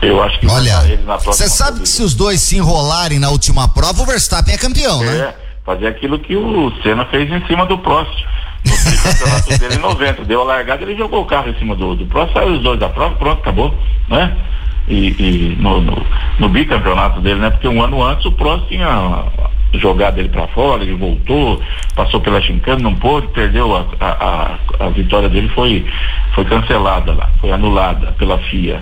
Eu 0.00 0.22
acho 0.22 0.38
que 0.38 0.46
Olha, 0.46 0.80
você 1.24 1.48
sabe 1.48 1.80
que 1.80 1.88
se 1.88 2.02
os 2.02 2.14
dois 2.14 2.40
se 2.40 2.56
enrolarem 2.56 3.18
na 3.18 3.30
última 3.30 3.68
prova, 3.68 4.02
o 4.02 4.06
Verstappen 4.06 4.54
é 4.54 4.58
campeão, 4.58 5.02
é, 5.02 5.06
né? 5.06 5.16
É, 5.18 5.34
fazer 5.64 5.86
aquilo 5.86 6.18
que 6.18 6.36
o 6.36 6.72
Senna 6.82 7.06
fez 7.06 7.30
em 7.30 7.46
cima 7.46 7.64
do 7.66 7.78
Prost. 7.78 8.12
No 8.64 9.02
campeonato 9.02 9.58
dele 9.58 9.74
em 9.74 9.78
90. 9.78 10.24
Deu 10.24 10.40
a 10.42 10.44
largada, 10.44 10.82
ele 10.82 10.96
jogou 10.96 11.22
o 11.22 11.26
carro 11.26 11.50
em 11.50 11.58
cima 11.58 11.74
do, 11.74 11.94
do 11.94 12.06
Prost, 12.06 12.32
saiu 12.32 12.54
os 12.54 12.62
dois 12.62 12.78
da 12.78 12.88
prova, 12.88 13.14
pronto, 13.16 13.40
acabou, 13.40 13.74
né? 14.08 14.36
E, 14.88 15.08
e 15.18 15.56
no, 15.60 15.80
no, 15.80 16.06
no, 16.38 16.48
bicampeonato 16.48 17.20
dele, 17.20 17.40
né? 17.40 17.50
Porque 17.50 17.68
um 17.68 17.82
ano 17.82 18.02
antes 18.02 18.24
o 18.26 18.32
Prost 18.32 18.66
tinha 18.68 19.24
jogado 19.74 20.18
ele 20.18 20.28
para 20.28 20.46
fora, 20.48 20.82
ele 20.82 20.94
voltou, 20.94 21.60
passou 21.94 22.20
pela 22.20 22.40
chincana, 22.40 22.80
não 22.80 22.94
pôde, 22.94 23.26
perdeu 23.28 23.74
a, 23.74 23.86
a, 24.00 24.86
a, 24.86 24.88
vitória 24.90 25.28
dele 25.28 25.48
foi, 25.48 25.84
foi 26.34 26.44
cancelada 26.44 27.12
lá, 27.12 27.30
foi 27.40 27.50
anulada 27.50 28.12
pela 28.12 28.38
FIA. 28.38 28.80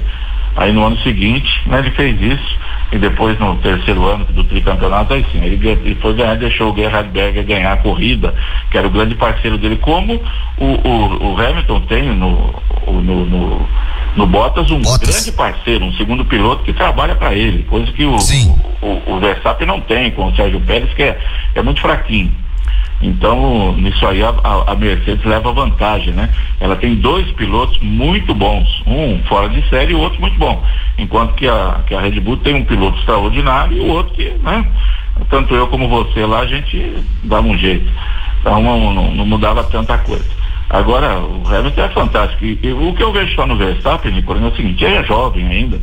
Aí 0.55 0.71
no 0.71 0.85
ano 0.85 0.99
seguinte, 0.99 1.51
né, 1.67 1.79
ele 1.79 1.91
fez 1.93 2.21
isso, 2.21 2.59
e 2.93 2.99
depois 2.99 3.39
no 3.39 3.57
terceiro 3.57 4.07
ano 4.07 4.27
do 4.27 4.45
tricampeonato, 4.45 5.15
aí 5.15 5.25
sim, 5.33 5.43
ele, 5.43 5.67
ele 5.67 5.95
foi 5.95 6.13
ganhar, 6.13 6.35
deixou 6.35 6.73
o 6.73 6.77
Gerhard 6.77 7.09
Berger 7.09 7.47
ganhar 7.47 7.73
a 7.73 7.77
corrida, 7.79 8.35
que 8.71 8.77
era 8.77 8.87
o 8.87 8.91
grande 8.91 9.15
parceiro 9.15 9.57
dele, 9.57 9.77
como 9.77 10.21
o, 10.59 10.65
o, 10.67 11.33
o 11.33 11.41
Hamilton 11.41 11.81
tem 11.83 12.03
no, 12.03 12.55
no, 12.87 13.25
no 13.25 13.69
no 14.17 14.27
Bottas 14.27 14.71
um 14.71 14.81
Bottas. 14.81 15.09
grande 15.09 15.33
parceiro, 15.33 15.85
um 15.85 15.93
segundo 15.95 16.25
piloto 16.25 16.63
que 16.65 16.73
trabalha 16.73 17.15
para 17.15 17.35
ele, 17.35 17.63
coisa 17.65 17.91
que 17.93 18.05
o, 18.05 18.17
o, 18.83 19.15
o, 19.15 19.21
Verstappen 19.21 19.67
não 19.67 19.81
tem 19.81 20.11
com 20.11 20.27
o 20.27 20.37
Sérgio 20.37 20.61
Pérez, 20.61 20.93
que 20.95 21.03
é, 21.03 21.19
é 21.55 21.63
muito 21.63 21.81
fraquinho. 21.81 22.33
Então, 23.01 23.73
nisso 23.73 24.07
aí 24.07 24.23
a, 24.23 24.33
a, 24.67 24.77
Mercedes 24.77 25.25
leva 25.25 25.53
vantagem, 25.53 26.13
né? 26.13 26.31
Ela 26.61 26.77
tem 26.77 26.95
dois 26.95 27.29
pilotos 27.33 27.77
muito 27.81 28.33
bons, 28.33 28.83
um 28.87 29.21
fora 29.25 29.49
de 29.49 29.69
série 29.69 29.93
e 29.93 29.95
o 29.95 29.99
outro 29.99 30.21
muito 30.21 30.39
bom. 30.39 30.63
Enquanto 30.97 31.35
que 31.35 31.49
a, 31.49 31.81
que 31.87 31.95
a 31.95 32.01
Red 32.01 32.21
Bull 32.21 32.37
tem 32.37 32.55
um 32.55 32.65
piloto 32.65 32.97
extraordinário 32.99 33.77
e 33.77 33.81
o 33.81 33.89
outro 33.89 34.15
que, 34.15 34.31
né? 34.43 34.65
Tanto 35.29 35.55
eu 35.55 35.67
como 35.67 35.89
você 35.89 36.25
lá, 36.25 36.41
a 36.41 36.47
gente 36.47 36.95
dava 37.25 37.47
um 37.47 37.59
jeito. 37.59 37.91
Então 38.41 38.63
não, 38.63 38.95
não, 38.95 39.15
não 39.15 39.27
mudava 39.27 39.65
tanta 39.65 39.99
coisa. 39.99 40.42
Agora, 40.73 41.21
o 41.21 41.47
Hamilton 41.47 41.83
é 41.83 41.89
fantástico. 41.91 42.45
E, 42.47 42.59
e, 42.63 42.73
o 42.73 42.95
que 42.95 43.03
eu 43.03 43.13
vejo 43.13 43.35
só 43.35 43.47
no 43.47 43.57
Verstappen, 43.57 44.11
Nicolino, 44.11 44.47
é 44.47 44.51
o 44.51 44.57
seguinte, 44.57 44.83
ele 44.83 44.97
é 44.97 45.05
jovem 45.05 45.47
ainda, 45.47 45.79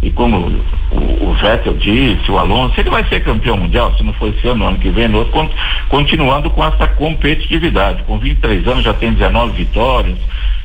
e 0.00 0.12
como 0.12 0.38
o, 0.92 1.28
o 1.28 1.34
Vettel 1.34 1.74
disse, 1.74 2.30
o 2.30 2.38
Alonso, 2.38 2.78
ele 2.78 2.88
vai 2.88 3.04
ser 3.08 3.24
campeão 3.24 3.56
mundial, 3.56 3.92
se 3.96 4.04
não 4.04 4.12
for 4.12 4.28
esse 4.28 4.46
ano, 4.46 4.64
ano 4.64 4.78
que 4.78 4.90
vem, 4.90 5.08
no 5.08 5.26
continuando 5.88 6.50
com 6.50 6.64
essa 6.64 6.86
competitividade. 6.86 8.04
Com 8.04 8.16
23 8.16 8.66
anos 8.68 8.84
já 8.84 8.94
tem 8.94 9.12
19 9.12 9.52
vitórias 9.52 10.16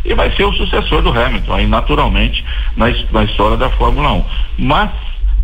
e 0.06 0.14
vai 0.14 0.30
ser 0.36 0.44
o 0.44 0.54
sucessor 0.54 1.02
do 1.02 1.10
Hamilton, 1.10 1.54
aí 1.54 1.66
naturalmente, 1.66 2.46
na, 2.78 2.86
na 3.12 3.24
história 3.24 3.58
da 3.58 3.72
Fórmula 3.72 4.14
1. 4.14 4.26
Mas 4.60 4.92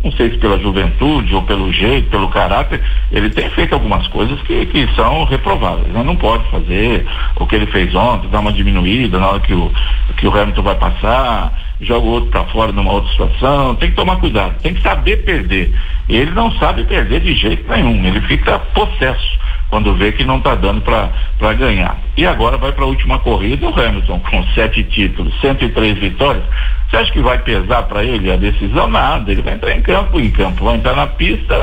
não 0.02 0.10
sei 0.12 0.30
se 0.30 0.38
pela 0.38 0.58
juventude 0.58 1.34
ou 1.34 1.42
pelo 1.42 1.70
jeito, 1.72 2.08
pelo 2.08 2.28
caráter, 2.28 2.80
ele 3.12 3.28
tem 3.28 3.50
feito 3.50 3.74
algumas 3.74 4.06
coisas 4.08 4.40
que, 4.42 4.64
que 4.66 4.88
são 4.94 5.24
reprováveis. 5.24 5.88
Né? 5.88 6.02
Não 6.02 6.16
pode 6.16 6.48
fazer 6.50 7.06
o 7.36 7.46
que 7.46 7.56
ele 7.56 7.66
fez 7.66 7.94
ontem, 7.94 8.28
dar 8.28 8.40
uma 8.40 8.52
diminuída 8.52 9.18
na 9.18 9.28
hora 9.28 9.40
que 9.40 9.52
o, 9.52 9.70
que 10.16 10.26
o 10.26 10.34
Hamilton 10.34 10.62
vai 10.62 10.74
passar, 10.76 11.52
joga 11.80 12.06
o 12.06 12.10
outro 12.10 12.30
para 12.30 12.44
fora 12.44 12.72
numa 12.72 12.92
outra 12.92 13.10
situação. 13.10 13.74
Tem 13.74 13.90
que 13.90 13.96
tomar 13.96 14.16
cuidado, 14.16 14.58
tem 14.62 14.72
que 14.72 14.82
saber 14.82 15.18
perder. 15.18 15.70
Ele 16.08 16.30
não 16.30 16.50
sabe 16.52 16.84
perder 16.84 17.20
de 17.20 17.34
jeito 17.34 17.70
nenhum, 17.70 18.02
ele 18.04 18.20
fica 18.22 18.58
possesso 18.58 19.39
quando 19.70 19.94
vê 19.94 20.12
que 20.12 20.24
não 20.24 20.38
está 20.38 20.54
dando 20.54 20.82
para 20.82 21.52
ganhar. 21.54 21.96
E 22.16 22.26
agora 22.26 22.58
vai 22.58 22.72
para 22.72 22.84
a 22.84 22.88
última 22.88 23.18
corrida 23.20 23.66
o 23.66 23.80
Hamilton 23.80 24.18
com 24.28 24.42
sete 24.48 24.82
títulos, 24.82 25.32
103 25.40 25.98
vitórias. 25.98 26.44
Você 26.90 26.96
acha 26.96 27.12
que 27.12 27.20
vai 27.20 27.38
pesar 27.38 27.84
para 27.84 28.02
ele 28.02 28.32
a 28.32 28.36
decisão? 28.36 28.88
Nada, 28.88 29.30
ele 29.30 29.42
vai 29.42 29.54
entrar 29.54 29.72
em 29.76 29.80
campo, 29.80 30.18
em 30.18 30.28
campo, 30.28 30.64
vai 30.64 30.74
entrar 30.74 30.96
na 30.96 31.06
pista, 31.06 31.56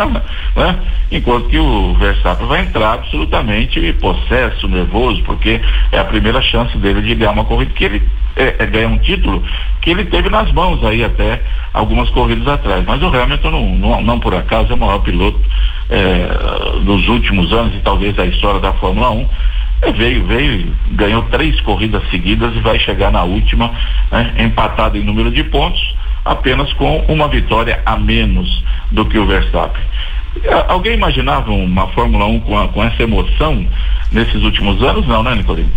né? 0.56 0.80
Enquanto 1.12 1.50
que 1.50 1.60
o 1.60 1.94
Verstappen 1.96 2.48
vai 2.48 2.62
entrar 2.62 2.94
absolutamente 2.94 3.94
possesso, 4.00 4.70
nervoso, 4.70 5.22
porque 5.24 5.60
é 5.92 6.00
a 6.00 6.06
primeira 6.06 6.42
chance 6.42 6.78
dele 6.78 7.02
de 7.02 7.14
ganhar 7.14 7.32
uma 7.32 7.44
corrida 7.44 7.74
que 7.74 7.84
ele 7.84 8.02
é, 8.38 8.56
é 8.60 8.66
ganhar 8.68 8.88
um 8.88 9.00
título 9.00 9.44
que 9.82 9.90
ele 9.90 10.06
teve 10.06 10.30
nas 10.30 10.50
mãos 10.54 10.82
aí 10.86 11.04
até 11.04 11.42
algumas 11.74 12.10
corridas 12.12 12.48
atrás. 12.48 12.86
Mas 12.86 13.02
o 13.02 13.08
Hamilton 13.08 13.52
não, 13.52 13.70
não, 13.76 14.02
não 14.02 14.20
por 14.20 14.34
acaso 14.34 14.72
é 14.72 14.76
o 14.76 14.78
maior 14.78 15.00
piloto 15.00 15.42
é, 15.90 16.84
dos 16.84 17.08
últimos 17.08 17.52
anos 17.54 17.76
e 17.76 17.80
talvez 17.80 18.16
da 18.16 18.26
história 18.26 18.60
da 18.60 18.74
Fórmula 18.74 19.12
1 19.12 19.30
é, 19.82 19.92
veio, 19.92 20.26
veio, 20.26 20.76
ganhou 20.92 21.24
três 21.24 21.60
corridas 21.62 22.02
seguidas 22.10 22.56
e 22.56 22.60
vai 22.60 22.80
chegar 22.80 23.12
na 23.12 23.24
última, 23.24 23.72
né, 24.12 24.34
empatado 24.40 24.98
em 24.98 25.04
número 25.04 25.32
de 25.32 25.44
pontos, 25.44 25.82
apenas 26.26 26.72
com 26.74 27.00
uma 27.08 27.28
vitória 27.28 27.82
a 27.86 27.96
menos 27.98 28.64
do 28.92 29.06
que 29.06 29.18
o 29.18 29.26
Verstappen. 29.26 29.84
Alguém 30.68 30.94
imaginava 30.94 31.52
uma 31.52 31.88
Fórmula 31.90 32.26
1 32.26 32.40
com, 32.42 32.58
a, 32.58 32.68
com 32.68 32.84
essa 32.84 33.02
emoção 33.02 33.66
nesses 34.12 34.42
últimos 34.44 34.82
anos? 34.84 35.08
Não, 35.08 35.24
né, 35.24 35.36
Nicolino? 35.36 35.72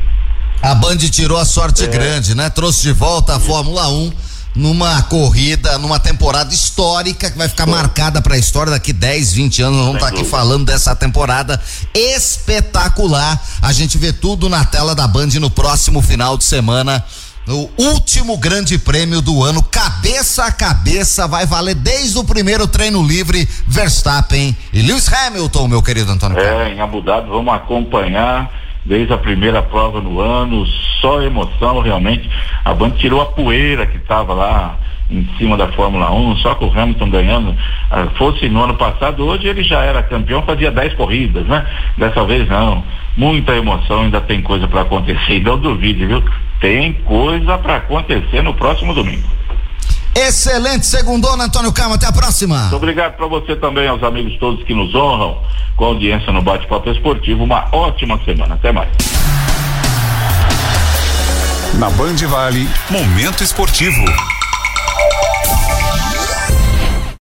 A 0.63 0.75
Band 0.75 0.99
tirou 0.99 1.39
a 1.39 1.45
sorte 1.45 1.85
é. 1.85 1.87
grande, 1.87 2.35
né? 2.35 2.51
Trouxe 2.51 2.83
de 2.83 2.93
volta 2.93 3.37
a 3.37 3.41
Fórmula 3.41 3.89
1 3.89 4.13
numa 4.55 5.03
corrida, 5.03 5.79
numa 5.79 5.99
temporada 5.99 6.53
histórica 6.53 7.31
que 7.31 7.39
vai 7.39 7.49
ficar 7.49 7.67
marcada 7.67 8.21
para 8.21 8.35
a 8.35 8.39
história 8.39 8.73
daqui 8.73 8.93
10, 8.93 9.33
20 9.33 9.63
anos. 9.63 9.77
Nós 9.77 9.87
vamos 9.87 10.03
estar 10.03 10.13
tá 10.13 10.19
aqui 10.19 10.29
falando 10.29 10.67
dessa 10.67 10.95
temporada 10.97 11.61
espetacular. 11.95 13.41
A 13.63 13.73
gente 13.73 13.97
vê 13.97 14.13
tudo 14.13 14.49
na 14.49 14.65
tela 14.65 14.95
da 14.95 15.07
Band 15.07 15.29
no 15.41 15.51
próximo 15.51 16.03
final 16.03 16.37
de 16.37 16.45
semana. 16.45 17.05
O 17.49 17.69
último 17.79 18.37
grande 18.37 18.79
prêmio 18.79 19.21
do 19.21 19.43
ano, 19.43 19.63
cabeça 19.63 20.45
a 20.45 20.53
cabeça, 20.53 21.27
vai 21.27 21.47
valer 21.47 21.75
desde 21.75 22.19
o 22.19 22.23
primeiro 22.23 22.69
treino 22.69 23.03
livre, 23.03 23.49
Verstappen 23.67 24.57
e 24.73 24.83
Lewis 24.83 25.11
Hamilton, 25.13 25.67
meu 25.67 25.83
querido 25.83 26.13
Antônio. 26.13 26.39
É, 26.39 26.73
em 26.73 26.81
Abu 26.81 27.01
Dhabi, 27.01 27.29
vamos 27.29 27.53
acompanhar 27.53 28.53
desde 28.85 29.13
a 29.13 29.19
primeira 29.19 29.63
prova 29.63 30.01
no 30.01 30.21
ano, 30.21 30.65
só 31.01 31.23
emoção 31.23 31.81
realmente. 31.81 32.29
A 32.65 32.75
Band 32.75 32.91
tirou 32.91 33.21
a 33.21 33.27
poeira 33.27 33.87
que 33.87 33.97
estava 33.97 34.35
lá 34.35 34.79
em 35.11 35.29
cima 35.37 35.57
da 35.57 35.69
Fórmula 35.73 36.11
1, 36.13 36.37
só 36.37 36.55
com 36.55 36.67
o 36.67 36.79
Hamilton 36.79 37.11
ganhando. 37.11 37.57
Ah, 37.91 38.07
fosse 38.17 38.49
no 38.49 38.63
ano 38.63 38.75
passado, 38.75 39.27
hoje 39.27 39.49
ele 39.49 39.63
já 39.63 39.83
era 39.83 40.03
campeão, 40.03 40.43
fazia 40.43 40.71
10 40.71 40.95
corridas, 40.95 41.45
né? 41.47 41.67
Dessa 41.99 42.25
vez 42.25 42.49
não. 42.49 42.85
Muita 43.17 43.57
emoção, 43.57 44.03
ainda 44.03 44.21
tem 44.21 44.41
coisa 44.41 44.69
para 44.69 44.83
acontecer. 44.83 45.39
E 45.39 45.41
não 45.43 45.59
duvide, 45.59 46.07
viu? 46.07 46.23
Tem 46.61 46.93
coisa 46.93 47.59
para 47.59 47.77
acontecer 47.77 48.43
no 48.43 48.55
próximo 48.55 48.95
domingo. 48.95 49.29
Excelente 50.15 50.87
segundona, 50.87 51.45
Antônio 51.45 51.73
Calma. 51.73 51.95
Até 51.95 52.07
a 52.07 52.13
próxima. 52.13 52.59
Muito 52.63 52.77
obrigado 52.77 53.17
para 53.17 53.27
você 53.27 53.57
também, 53.57 53.89
aos 53.89 54.03
amigos 54.03 54.37
todos 54.39 54.63
que 54.65 54.75
nos 54.75 54.95
honram 54.95 55.39
com 55.77 55.85
a 55.85 55.89
audiência 55.89 56.33
no 56.33 56.43
Bate-Papo 56.43 56.91
Esportivo. 56.91 57.45
Uma 57.45 57.67
ótima 57.73 58.21
semana. 58.25 58.55
Até 58.55 58.73
mais. 58.73 58.91
Na 61.81 61.89
Band 61.89 62.27
Vale, 62.27 62.69
Momento 62.91 63.43
Esportivo. 63.43 64.05